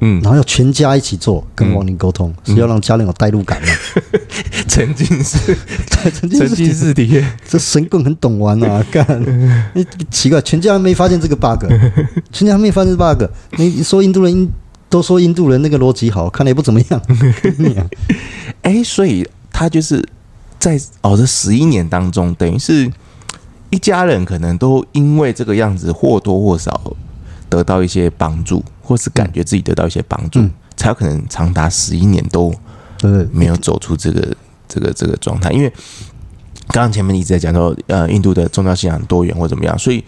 [0.00, 3.68] 嗯，然后要全家一起做，跟王林沟通，嗯、是要让家人有代入感 的。
[4.68, 5.56] 沉浸式，
[5.88, 8.84] 沉浸式体验，这神棍很懂玩啊！
[8.90, 9.04] 干，
[9.74, 11.64] 你奇怪，全家人没发现这个 bug，
[12.30, 13.24] 全家人没发现 bug。
[13.56, 14.48] 你说印度人
[14.88, 17.02] 都说印度人那个逻辑好，看来也不怎么样。
[18.62, 20.06] 哎，所以他就是
[20.58, 22.90] 在熬这十一年当中，等于是
[23.70, 26.94] 一家人可能都因为这个样子或多或少
[27.50, 32.50] 得到一些帮助，或是感觉自己得到一些帮助，嗯、才有可能长达十一年都
[33.30, 34.34] 没有走出这个
[34.66, 35.50] 这个这个状态。
[35.50, 35.70] 因为
[36.68, 40.02] 刚刚前面一直在讲说，呃，印度的宗教信仰很多元或怎么样，所以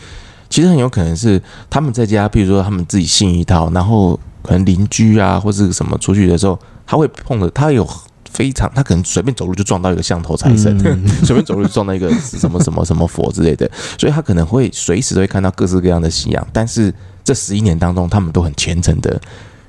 [0.48, 6.58] 其实很有可能是他们在家，比如说他们自己信一套，然后可能邻居啊或是什么出去的时候。
[6.84, 7.88] 他会碰的，他有
[8.32, 16.46] 非常，他可能随便走路就撞到一个像头财神，随、嗯、 便走路就撞到一个什么什么什么佛之类的，所以他可能会随时都会看到各式各样的信仰。
[16.52, 16.92] 但是
[17.24, 19.20] 这十一年当中，他们都很虔诚的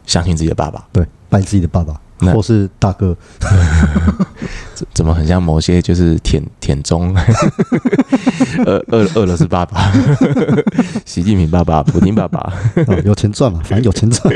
[0.05, 1.99] 相信自己的爸爸，对，拜自己的爸爸，
[2.33, 3.15] 或是大哥。
[4.93, 7.15] 怎么很像某些就是舔舔中，
[8.65, 9.91] 饿饿饿了是爸爸，
[11.05, 12.51] 习近平爸爸，普京爸爸，
[12.87, 14.33] 哦，有钱赚嘛，反正有钱赚。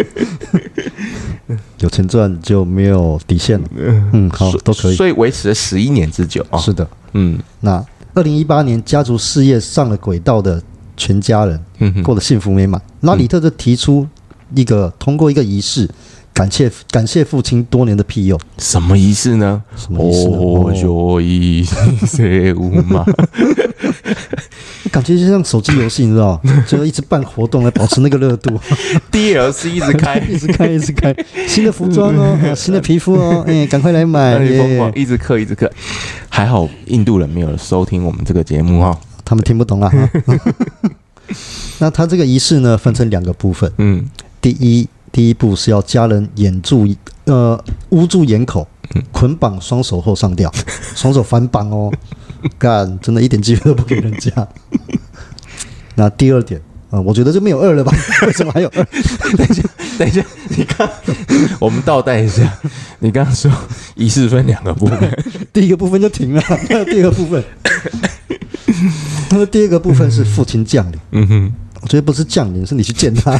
[1.79, 3.67] 有钱赚就没有底线了。
[4.13, 4.95] 嗯，好，都可以。
[4.95, 6.57] 所以维持了十一年之久啊。
[6.59, 7.37] 是的，嗯。
[7.59, 10.61] 那二零一八年，家族事业上了轨道的
[10.97, 12.81] 全家人，嗯，过得幸福美满。
[13.01, 14.05] 拉里特就提出
[14.55, 15.87] 一个通过一个仪式，
[16.33, 18.37] 感谢感谢父亲多年的庇佑。
[18.57, 19.61] 什么仪式呢？
[19.75, 20.27] 什么仪式？
[20.27, 22.53] 哦，有仪式
[22.87, 23.05] 吗？
[24.91, 26.63] 感觉就像手机游戏，你知道吗？
[26.65, 28.57] 就一直办活动来保持那个热度。
[29.11, 31.15] DLC 一直开，一直开，一直开。
[31.45, 34.39] 新的服装哦，啊、新的皮肤哦，哎、欸，赶快来买！
[34.39, 35.69] 疯狂，一直刻，一直刻。
[36.29, 39.91] 还好印度人没有收听我们这个节目哈，他们听不懂啊。
[41.79, 43.69] 那他这个仪式呢，分成两个部分。
[43.77, 44.09] 嗯，
[44.39, 46.87] 第一，第一步是要家人掩住，
[47.25, 48.65] 呃，捂住眼口，
[49.11, 50.49] 捆绑双手后上吊，
[50.95, 51.91] 双手反绑哦。
[52.57, 54.31] 干，真的一点机会都不给人家。
[55.95, 57.91] 那第二点啊、呃，我觉得就没有二了吧？
[58.25, 58.83] 为什么还有二？
[59.35, 59.63] 等一下，
[59.99, 60.23] 等一下，
[60.55, 60.89] 你看，
[61.59, 62.57] 我们倒带一下。
[62.99, 63.51] 你刚刚说
[63.95, 66.41] 仪式分两个部分，第一个部分就停了。
[66.69, 67.43] 那第二个部分，
[69.37, 70.99] 那第二个部分是父亲降临。
[71.11, 73.39] 嗯哼，我觉得不是降临，是你去见他。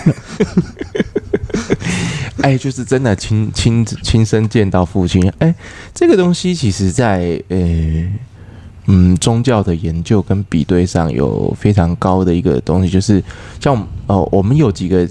[2.42, 5.32] 哎，就是真的亲亲亲身见到父亲。
[5.40, 5.54] 哎，
[5.94, 7.58] 这个东西其实在呃。
[8.90, 13.22] 嗯，宗教的研究跟比对上有非常高的一个东西，就是
[13.60, 15.06] 像哦，我们有几个，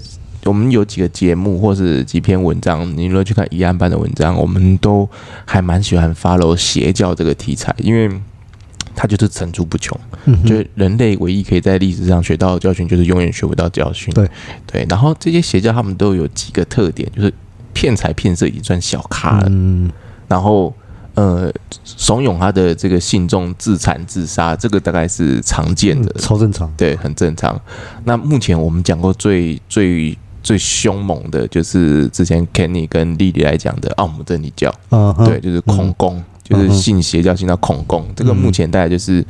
[0.45, 5.07] 我们有几个节目或是几篇文章，你如果去看疑案班的文章，我们都
[5.45, 8.09] 还蛮喜欢 follow 邪教这个题材，因为
[8.97, 9.97] 它就是层出不穷。
[10.25, 14.13] 嗯，就人类唯一可以在历史上学到的教训，就是永远学不到教训。
[14.13, 14.27] 对。
[14.65, 17.33] 对，然后这些邪教他们都有几个特点，就是
[17.73, 19.89] 骗财骗色已经算小咖了，嗯，
[20.27, 20.73] 然后。
[21.17, 21.51] 呃，
[21.83, 27.59] 怂恿他的这个信众自残自杀，这个大概是常见的，嗯、超正常，对，很正常。
[28.03, 39.25] 那目前我们讲过最最最凶猛的，就是之前 Kenny 跟莉莉来讲的奥姆真理教，啊、对，就是恐攻，嗯、就是信邪教信到恐攻，嗯、这个目前大概就是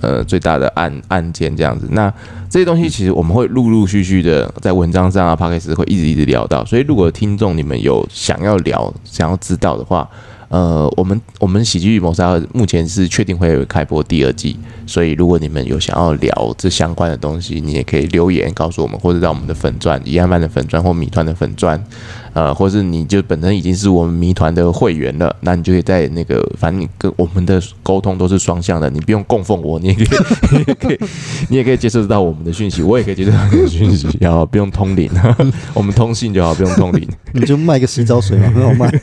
[0.00, 1.88] 呃最大的案案件这样子。
[1.92, 2.12] 那
[2.50, 10.08] 这些东西其实我们会陆陆续续的在文章上啊 Podcast 会一直一直聊到，所以如果听众你们有想要聊、想要知道的话。
[10.50, 21.78] 呃，我们我们喜剧谋杀目前是确定会有开播第二季，所以如果你们有想要聊这相关的东西，你也可以留言告诉我们，或者在我们的粉钻、一案班的粉钻或米团的粉专，
[22.38, 30.08] 呃，或是你就本身已经是我们谜团的会员了，那你就可以在那个，反正你跟我们的沟通都是双向的，你不用供奉我，你也可以，
[30.52, 30.98] 你也可以，
[31.48, 35.10] 你也可以接受得到我们的讯息，我也可以接受到你的讯息，然后不用通灵，
[35.74, 38.88] 我们通信就好，不用通灵， 你就卖个洗澡水嘛，很好卖。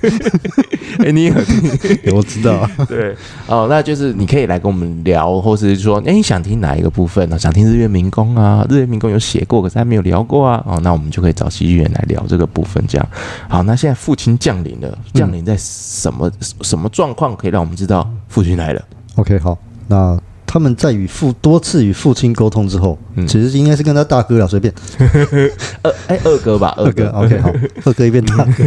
[0.99, 1.43] 哎，你很，
[2.15, 3.13] 我知道，对，
[3.47, 7.37] 哦，那就是你可以来跟我们聊，或是说，哎，你想听哪一个部分呢？
[7.37, 13.05] 想听日月民工啊，日月民工有写过，可是还没有聊过啊，哦，那我们就可以找喜剧演员来聊这个部分，这样。
[13.49, 18.81] 好，那现在父亲降临了，降临在什么、嗯、什么状况可以让我们知道父亲来了
[19.15, 19.57] ？OK，好，
[19.87, 20.19] 那。
[20.47, 24.73] 他们在与父多次与父亲沟通之后，嗯、其实应该是跟他大哥了，随便。
[25.83, 27.09] 二哎，二哥吧，二哥。
[27.09, 27.51] OK，好，
[27.83, 28.63] 二哥一边大哥。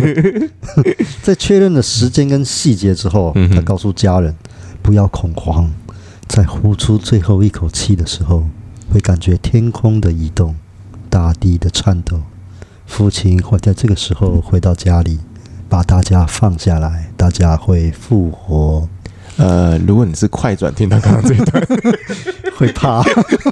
[1.23, 4.35] 在确认了时间跟细节之后，他告诉家人
[4.83, 5.71] 不要恐慌，
[6.27, 8.45] 在呼出最后一口气的时候，
[8.93, 10.55] 会感觉天空的移动，
[11.09, 12.21] 大地的颤抖。
[12.89, 15.21] 父亲会在这个时候回到家里，
[15.69, 18.89] 把大家放下来，大家会复活。
[19.39, 21.65] 呃，如果你是快转听到刚刚这一段，
[22.57, 23.03] 会怕，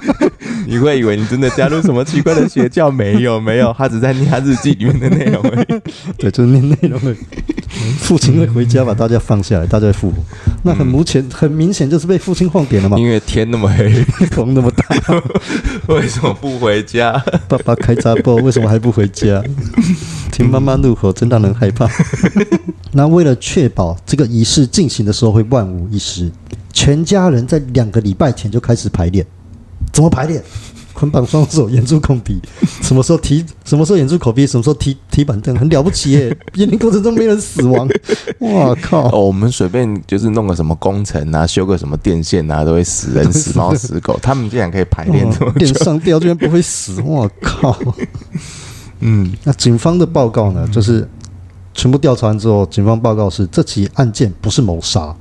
[0.67, 2.91] 你会以为你真的加入什么奇怪的邪教？
[2.91, 5.81] 没有，没有，他只在念他日记里面的内容而已。
[6.19, 7.17] 对，就是念内容而已。
[7.99, 10.17] 父亲会回家把大家放下来，大家会复活。
[10.63, 12.97] 那很明显，很明显就是被父亲晃点了嘛。
[12.97, 13.89] 因为天那么黑，
[14.31, 14.83] 风那么大，
[15.87, 17.13] 为什么不回家？
[17.47, 19.41] 爸爸开闸波，为什么还不回家？
[20.37, 21.89] 听妈妈怒吼，真让人害怕。
[22.93, 26.31] 那为了确保这个仪式进行的时候会万无一失，
[26.71, 29.25] 全家人在两个礼拜前就开始排练。
[29.91, 30.43] 怎么排练？
[30.93, 32.39] 捆绑双手，掩住口鼻。
[32.83, 33.43] 什么时候提？
[33.65, 34.45] 什么时候掩住口鼻？
[34.45, 35.55] 什么时候提提板凳？
[35.57, 36.37] 很了不起耶！
[36.53, 37.87] 演练过程中没人死亡。
[38.39, 39.09] 哇靠！
[39.11, 44.19] 哦，我们随便就是弄个什么工程啊，修个什么电线啊，都会死人、死猫、 死狗。
[44.21, 47.01] 他们竟然可以排练这么久，电上吊居然不会死。
[47.01, 47.75] 哇靠！
[48.99, 50.67] 嗯，那警方的报告呢？
[50.71, 51.07] 就是
[51.73, 55.15] 全部调查完之后，警方报告是这起案件不是谋杀，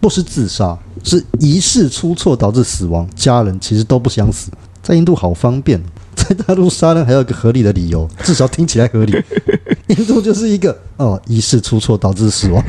[0.00, 3.08] 不是自杀，是仪式出错导致死亡。
[3.16, 4.50] 家人其实都不想死。
[4.82, 5.82] 在印度好方便，
[6.14, 9.12] 在大陆杀人还有一个合理的理由，至少听起来合理。
[9.88, 12.62] 印度就是一个哦，仪式出错导致死亡。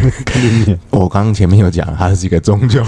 [0.90, 2.84] 我刚刚前面有讲，它是一个宗教。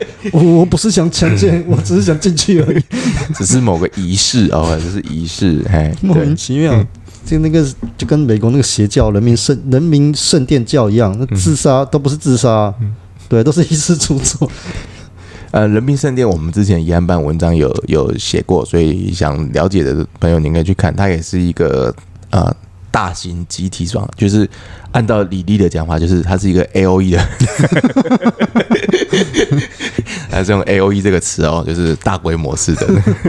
[0.32, 2.82] 我我不是想强奸，我只是想进去而已。
[3.34, 6.84] 只是某个仪式哦，只是仪式，哎，莫名其妙。
[7.26, 7.62] 就那个
[7.98, 12.72] 就跟美国那个邪教人民圣人民圣殿教一样，那自杀都不是自杀，
[13.28, 14.50] 对，都是仪式出错。
[15.50, 20.94] 呃，人民圣殿，我们之前疑案办文章有有写过，所以想了解的朋友，你应该去看。
[20.94, 21.94] 它也是一个
[22.30, 22.54] 呃
[22.90, 24.48] 大型集体爽，就是
[24.92, 27.18] 按照李丽的讲法，就是它是一个 A O E 的，
[30.30, 32.86] 还是用 A O E 这个词哦，就是大规模式的。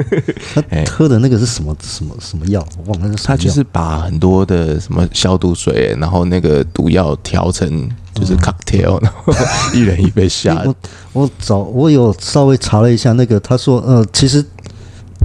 [0.56, 2.65] 他喝的那个是什么什么什么药？
[2.78, 3.15] 我忘了。
[3.24, 7.89] 他就是把很多的什么消毒水，然后那个毒药调成。
[8.12, 9.34] 就是 cocktail，然后
[9.74, 10.62] 一人一杯下。
[10.65, 10.76] 我
[11.13, 14.43] 我找我有稍微查了一下，那个他说，呃，其实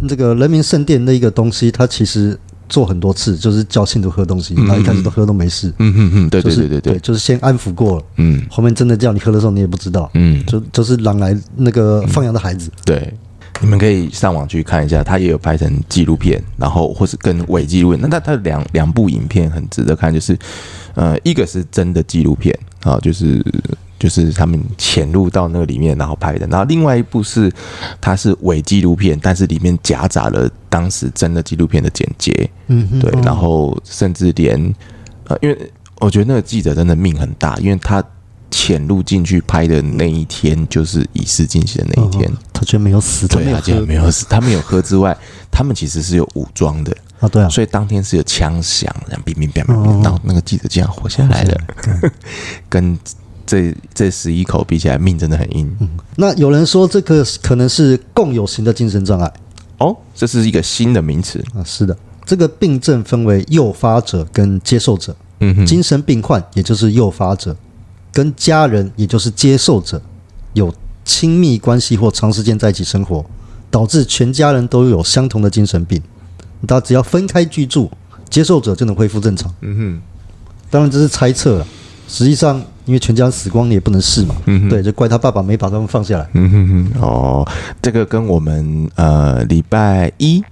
[0.08, 5.72] 这个人民圣殿那个东西，它其实做很多次，就是叫信徒喝东西，然后一开始都喝都没事。
[5.78, 8.04] 嗯嗯嗯，对对对对对，就是先安抚过了。
[8.16, 10.10] 嗯，后面真的叫你喝的时候，你也不知道。
[10.14, 12.70] 嗯，就就是狼来那个放羊的孩子。
[12.84, 13.12] 对，
[13.60, 18.00] 你们可以上网去看一下，他也有拍成纪录片，然后或是跟伪纪录片。
[18.00, 20.38] 那他他两两部影片很值得看，就是。
[20.96, 23.44] 呃，一个是真的纪录片啊，就是
[24.04, 27.50] 就是他们潜入到那个里面然后拍的，然后另外一部是
[28.02, 34.74] 它是伪纪录片，但是里面夹杂了当时真的纪录片的剪接，嗯哼，对，然后甚至连
[35.26, 38.04] 呃，因为我觉得那个记者真的命很大，因为他
[38.50, 45.16] 潜入进去拍的那一天就是仪式进行的那一天，他居然没有死，对，他居然没有死，他没有喝之外，
[45.50, 46.94] 他们其实是有武装的。
[47.20, 51.60] 啊， 对啊，所以当天是有枪响，然后乒乒乓乓，然后那个记者竟然活下来了，
[52.68, 52.98] 跟
[53.46, 55.76] 这这十一口比起来，命真的很硬。
[55.80, 59.32] 嗯，那有人说这个可能是共有型的精神障碍，
[59.78, 61.62] 哦，这是一个新的名词啊。
[61.64, 65.14] 是的，这个病症分为诱发者跟接受者。
[65.40, 67.56] 嗯哼，精神病患也就是诱发者，
[68.12, 70.00] 跟家人也就是接受者
[70.52, 70.72] 有
[71.04, 73.24] 亲密关系或长时间在一起生活，
[73.70, 76.00] 导致全家人都有相同的精神病。
[76.66, 77.90] 他只要分开居住，
[78.30, 79.52] 接受者就能恢复正常。
[79.60, 80.02] 嗯哼，
[80.70, 81.66] 当然这是猜测了。
[82.06, 84.34] 实际上，因为全家死光，你也不能试嘛。
[84.46, 86.28] 嗯，对，就怪他爸爸没把他们放下来。
[86.34, 87.48] 嗯哼哼，哦，
[87.80, 90.42] 这个跟我们呃礼拜一，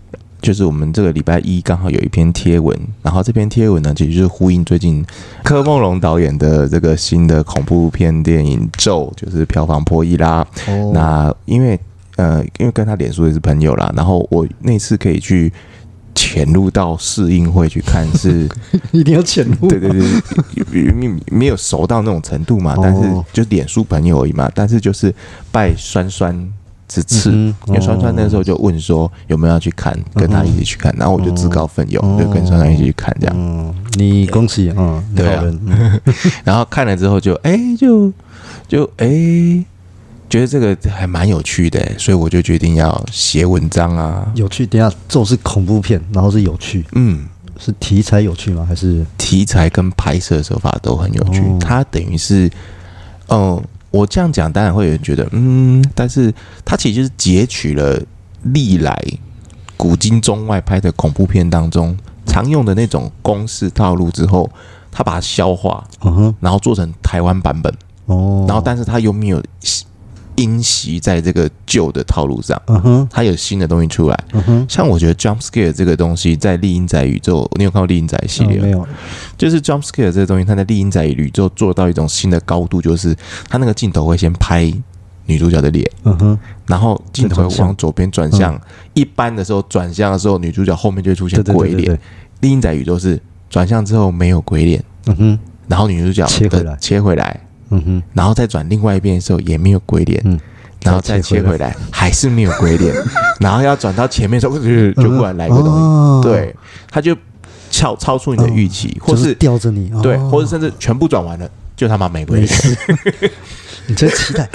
[0.40, 5.04] 就是我们这个礼拜一刚好有一篇贴文，然后这篇贴文呢，其实就是呼应最近
[5.44, 10.46] 柯梦龙导演的这个新的恐怖片电影《咒》，就是票房破亿啦。
[10.68, 11.78] 哦，那因为
[12.16, 15.52] 呃，因为跟他脸书也是朋友啦，然后我那次可以去。
[16.22, 18.48] 潜入到试映会去看是
[18.92, 25.12] 一定要潜入，对对对，没没有熟到那种程度嘛，但是就脸书朋友而已嘛，但是就是
[25.50, 26.32] 拜酸酸
[26.86, 27.32] 之赐，
[27.66, 33.74] 因为酸酸那时候就问说有没有要去看，跟他一起去看，然后我就自告奋勇就跟酸酸一起去看这样。
[33.94, 35.44] 你恭喜啊，对啊，
[36.44, 38.12] 然后看了之后就哎就
[38.68, 39.64] 就哎。
[40.32, 44.32] 觉得这个还蛮有趣的，所以我就决定要写文章啊。
[44.34, 48.64] 有趣，等下这是恐怖片，然后是有趣，嗯，是题材有趣吗？
[48.66, 51.40] 还是题材跟拍摄手法都很有趣？
[51.42, 52.50] 哦、它等于是，
[53.26, 56.32] 哦、呃，我这样讲当然会有人觉得，嗯，但是
[56.64, 58.00] 它其实就是截取了
[58.44, 58.98] 历来
[59.76, 64.50] 古今中外拍的恐怖片当中常用的那种公式套路之后，
[64.90, 67.70] 它把它消化，嗯哼，然后做成台湾版本，
[68.06, 69.42] 哦，然后但是他又没有。
[70.36, 78.58] 因袭在这个旧的套路上，嗯哼，它有新的东西出来，嗯哼，像我觉得 jump scare 这个东西在丽英仔宇宙，你有看过丽英仔系列？
[78.58, 78.86] 没有，
[79.36, 83.14] 就是 jump scare 这个东西，它在丽英仔宇宙做到一种新的高度，就是
[83.48, 84.72] 它那个镜头会先拍
[85.26, 88.60] 女主角的脸，嗯哼，然后镜头会往左边转向，
[88.94, 91.98] 一般的时候转向的时候，女主角后面就会出现鬼脸，
[92.40, 93.20] 丽英仔宇宙是
[93.50, 97.40] 转向之后没有鬼脸，嗯哼，然后女主角切回来，切回来。
[97.72, 100.38] 嗯哼，然后再转另外一边的时候也没有鬼脸，嗯，
[100.82, 102.94] 然后再切回来还是没有鬼脸，
[103.40, 106.54] 然后要转到前面的时候就就忽然来一个东西，对，
[106.90, 107.16] 他就
[107.70, 112.52] 超超出你的预期，或是吊着你，对，或者甚至全部转完了，就他妈没鬼脸。
[113.88, 114.48] 你真期待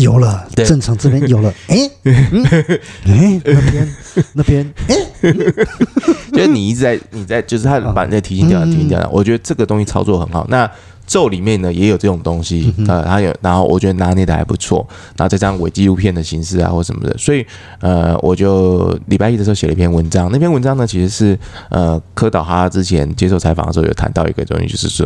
[0.00, 1.90] 有了，正常这边有了， 哎，
[3.04, 3.94] 哎，那边
[4.32, 4.96] 那边，哎，
[6.32, 9.08] 就是你一直在你在，就是他把那提醒掉，提醒掉。
[9.12, 10.46] 我觉得这个东西操作很好。
[10.48, 10.70] 那。
[11.06, 14.86] 咒里面呢也有这种东西，呃，它有，然后我觉得拿捏的还不错，
[15.16, 17.44] 然后再加上伪纪录片的形式啊或什么的，所以
[17.80, 21.36] 呃，我就礼拜一的时候写了一篇文章，那篇文章呢其实是
[21.68, 25.04] 呃柯导他之前接受采访的时候有谈到一个东西，就是说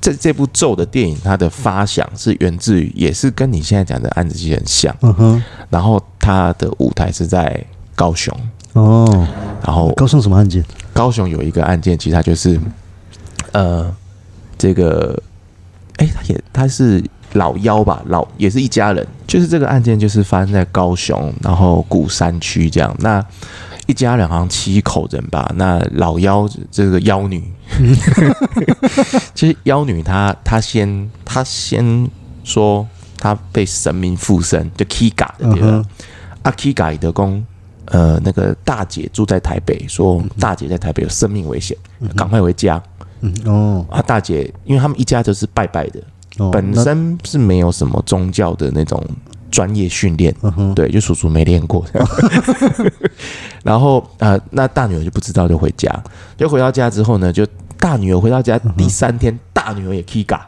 [0.00, 8.34] 这这部咒的电影它的发想是源自于，也是跟你现在讲的案子其实很像，嗯哼，然后它的舞台是在高雄
[8.74, 9.26] 哦，
[9.64, 10.64] 然后高雄什么案件？
[10.92, 12.60] 高雄有一个案件，其实它就是
[13.52, 13.94] 呃
[14.56, 15.20] 这个。
[16.00, 19.04] 哎，他也他是老幺吧，老也是一家人。
[19.26, 22.94] 就是这个案件，就是发生在高雄，然后鼓山区这样。
[23.00, 23.20] 那
[23.86, 25.52] 一家人好像七口人吧。
[25.56, 27.42] 那老妖这个妖女，
[29.34, 32.08] 其实妖女她她先她先
[32.44, 32.86] 说
[33.18, 35.84] 她被神明附身，就 Kiga 的对吧？
[36.42, 37.44] 阿 Kiga 的公，
[37.86, 41.76] 呃，那个大姐住在台北，说大姐在台北有生命危险，
[42.16, 42.82] 赶快回家。
[43.20, 46.00] 嗯哦，啊，大姐，因为他们一家就是拜拜的，
[46.38, 49.04] 哦、本身是没有什么宗教的那种
[49.50, 51.84] 专业训练，嗯、对，就叔叔没练过。
[51.94, 52.08] 哦、
[53.64, 55.90] 然后呃，那大女儿就不知道，就回家，
[56.36, 57.46] 就回到家之后呢，就
[57.78, 60.40] 大女儿回到家第三天，嗯、大女儿也 Kiga，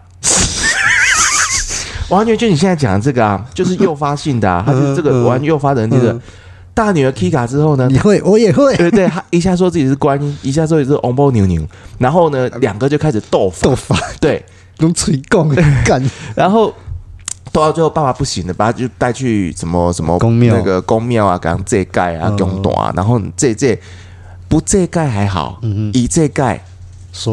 [2.09, 6.13] 完全就你现在讲的这个啊，就是诱发性的啊，他就是这个玩诱发的那个。
[6.13, 6.21] 嗯
[6.73, 7.89] 大女儿 Kika 之后呢？
[7.91, 8.75] 你会，我也会。
[8.77, 11.61] 对对，他一下说自己是观音，一下说自己是翁波牛牛，
[11.99, 13.69] 然后呢，两个就开始斗法。
[13.69, 14.43] 斗法，对，
[14.79, 15.49] 用锤杠
[15.85, 16.03] 干。
[16.35, 16.75] 然后斗
[17.53, 22.93] 到最后，爸爸不行了，把他就带去什么什么宫庙，那个宫庙啊，给他这盖啊，供短啊。
[22.97, 23.79] 然后这这
[24.49, 25.61] 不这盖还好，
[25.93, 26.63] 一这盖，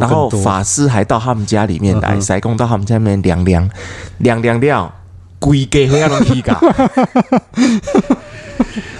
[0.00, 3.68] 然后法师还到他们家里面来，塞公到他们家里面凉凉
[4.18, 4.92] 凉凉凉，
[5.38, 6.56] 规家会要用 Kika。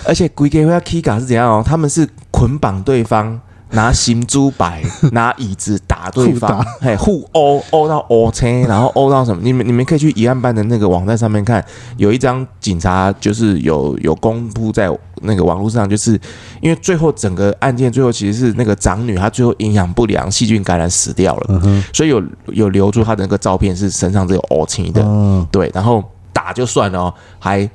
[0.05, 1.62] 而且鬼给回家 Kiga 是怎样哦？
[1.66, 3.39] 他们是捆绑对方，
[3.71, 9.43] 拿行珠摆， 拿椅子打对方，嘿，互殴殴到殴青，然后殴到什么？
[9.43, 11.64] 你们你们可以去疑案办的那个网站上面看，
[11.97, 14.89] 有一张警察就是有有公布在
[15.23, 16.19] 那个网络上，就是
[16.61, 26.03] 因为最后整个案件最后其实是那个长女她最后营养不良，细菌感染死掉了，嗯、所以有有留住她的那个照片是身上这个殴青的，嗯、对，然后
[26.33, 27.69] 打就算了哦，还。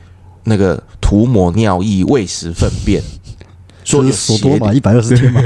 [0.46, 3.02] 那个涂抹尿液、喂食粪便，
[3.84, 5.42] 说有所多嘛，一百二十天嘛，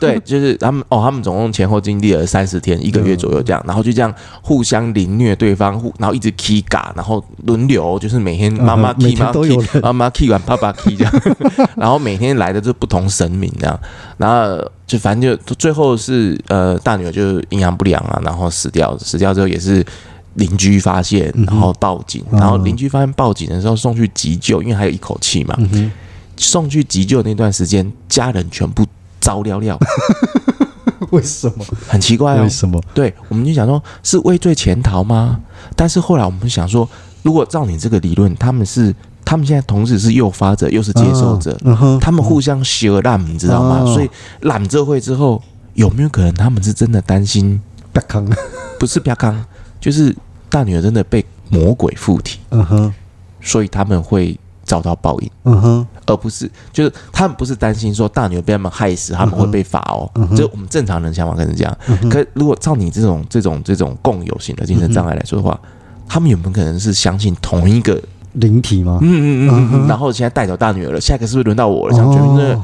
[0.00, 11.12] 对， 就是他们哦，他们总共前后经历了三十天，一个月左右这样，然后就这样互相凌虐对方，互然后一直 K 嘎，然后轮流，就是每天妈妈 K 妈 K，妈妈 K 完爸爸 K 这样，
[11.76, 13.78] 然后每天来的就不同神明这样，
[14.16, 19.84] 然后就反正就最后是呃大女儿就营养不良啊，然后死掉，死掉之后也是。
[20.36, 25.54] 邻居发现，然后报警，嗯、然后邻居发现报警的时候送去急救，因为还有一口气嘛。
[26.36, 28.84] 送去急救那段时间，家人全部
[29.20, 29.78] 糟了了。
[31.10, 31.64] 为什么？
[31.88, 32.42] 很奇怪哦。
[32.42, 32.80] 为什么？
[32.94, 35.40] 对，我们就想说，是畏罪潜逃吗？
[35.76, 36.88] 但是后来我们想说，
[37.22, 43.80] 如果照你这个理论，他们是他们现在同时是诱发者又是接受者，嗯、他们互相血染，你知道吗？
[43.84, 44.08] 哦、所以
[44.40, 45.42] 揽这会之后，
[45.74, 47.60] 有没有可能他们是真的担心？
[48.78, 49.44] 不是不康。
[49.80, 50.16] 就是
[50.48, 52.94] 大女儿真的被魔鬼附体，嗯哼，
[53.40, 61.78] 所以他们会遭到报应，嗯哼，而不是就是他们不是担心说大女儿被他们害死，他们会被罚哦，就我们正常人想法可能这样，
[62.10, 65.58] 可如果照你这种这种这种共有型的精神障碍来说的话，
[66.08, 68.00] 他们有没有可能是相信同一个
[68.34, 68.98] 灵体吗？
[69.02, 72.62] 嗯嗯嗯，然后现在带走大女儿了，下一个是不是轮到我了？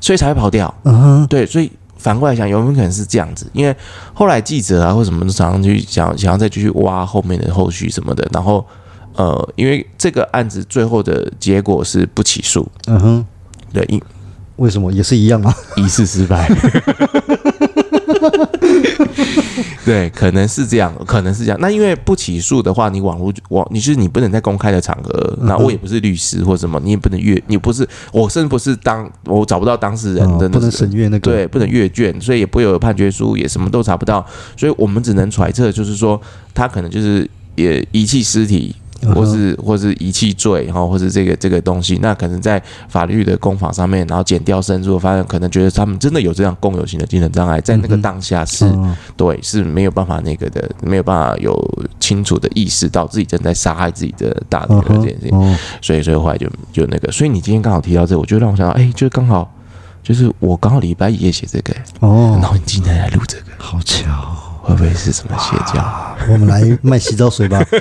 [0.00, 1.70] 所以才会跑掉，嗯哼，对，所以。
[2.00, 3.44] 反过来想，有没有可能是这样子？
[3.52, 3.74] 因为
[4.14, 8.24] 后来记者啊或什么都常常去想，想要再继续挖后面的后续什么的。
[8.32, 8.64] 然后，
[9.18, 12.66] 呃，因为这个案子最后的结果是不起诉。
[12.86, 13.26] 嗯哼，
[13.72, 14.00] 对，因
[14.56, 15.52] 为什么也是一样啊？
[15.76, 16.48] 疑似失败。
[19.84, 21.58] 对，可能是这样，可能是这样。
[21.60, 25.36] 那因为不起诉的话，你网络网，你就是你不能在公开的场合。
[25.42, 34.24] 那我也不是律师或什么，你也不能阅，你不是，我甚至不是当，我找不到当事人的，不能审阅那个，对，不能阅卷，所以也不会有判决书，也什么都查不到。
[34.56, 36.20] 所以我们只能揣测，就是说
[36.54, 38.76] 他可能就是也遗弃尸体。
[39.14, 48.72] 或是或是遗弃罪，然后或是这个这个东西，那可能在法律的攻防上面，然后检调深入，发现可能觉得他们真的有这样共有性的精神障碍，在那个当下是，
[49.16, 51.54] 对，是没有办法那个的，没有办法有
[52.00, 59.52] 清楚的意识到自己正在杀害自己的大女儿这件事情，所以所以后来就就那个，所以你今天刚好提到这个，我就让我想到，哎，就刚好。
[60.00, 65.82] 就是我刚好礼拜一也写这个哦，然后你今天来录这个，好巧，会不会是什么邪教？
[66.30, 67.58] 我们来卖洗澡水吧。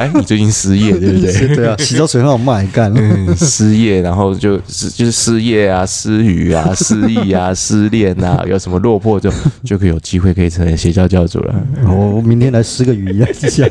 [0.00, 1.54] 哎，你最近失业对不对？
[1.54, 3.36] 对啊， 洗澡水很好卖，干、嗯。
[3.36, 9.30] 失业，然后就就是失业啊，失语啊， 失忆啊，失恋啊，有什么落魄就
[9.64, 11.54] 就可以有机会可以成为邪教教主了。
[11.86, 13.68] 我明天来失个语啊，一下。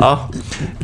[0.00, 0.30] 好，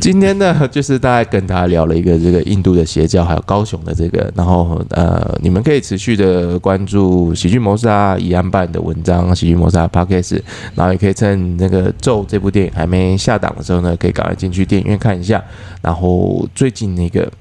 [0.01, 10.41] 今天呢，就是大概跟大家聊了一个这个印度的邪教，还有高雄的这个，然后呃，你们可以持续的关注喜剧谋杀疑案办的文章，喜剧谋杀 Podcast，
[10.75, 15.41] 然后也可以趁那个咒这部电影还没下档的时候呢，可以赶快进去电影院看一下。
[15.81, 17.31] 然后最近那个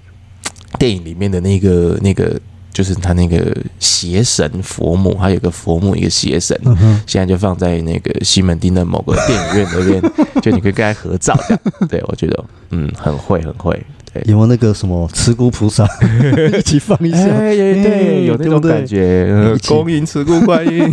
[0.79, 2.41] 电影里面的那个那个。
[2.75, 10.03] 就是他那个邪神佛母，还有一个佛母，一个邪神，嗯、现在就放在那个西门町的某个电影院那边，
[10.43, 11.61] 就你可以跟他合照这样。
[11.89, 13.81] 对，我觉得嗯，很会，很会。
[14.13, 15.89] 对，有没有那个什么慈姑菩萨
[16.59, 17.19] 一起放一下？
[17.19, 19.57] 哎，对，有那种感觉。
[19.67, 20.93] 恭迎慈姑观音。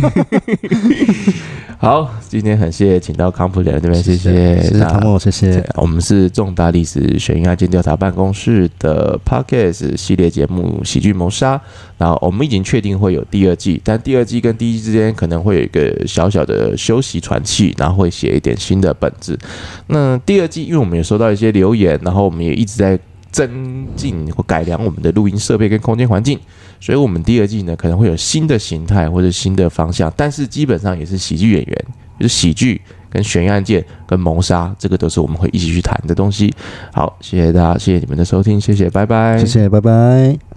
[1.82, 5.68] 好，今天很谢谢请到康普来这边，谢谢，谢谢汤姆，谢谢。
[5.74, 11.56] 我们是重大历史悬疑案件调查办公室的 Podcast 系列节目《喜剧谋杀》，
[11.98, 19.36] 然后我们已经确定会有第二季，但第二季跟第一季之间可能会有一个小小的休息喘气，然后会写一点新的本子。
[19.88, 22.96] 那第二季，因为我们也收到一些留言，然后我们也一直在
[23.32, 26.38] 增进或改良我们的录音设备跟空间环境。
[26.78, 31.84] 所以，我们第二季呢，可能会有新的形态或者新的方向，但是基本上也是喜剧演员，
[32.18, 36.52] 就是喜剧跟悬疑案件跟谋杀，这个都是我们会一起去谈的东西。
[36.92, 40.51] 好，谢谢大家，谢谢你们的收听，谢谢，拜拜，谢谢，拜拜。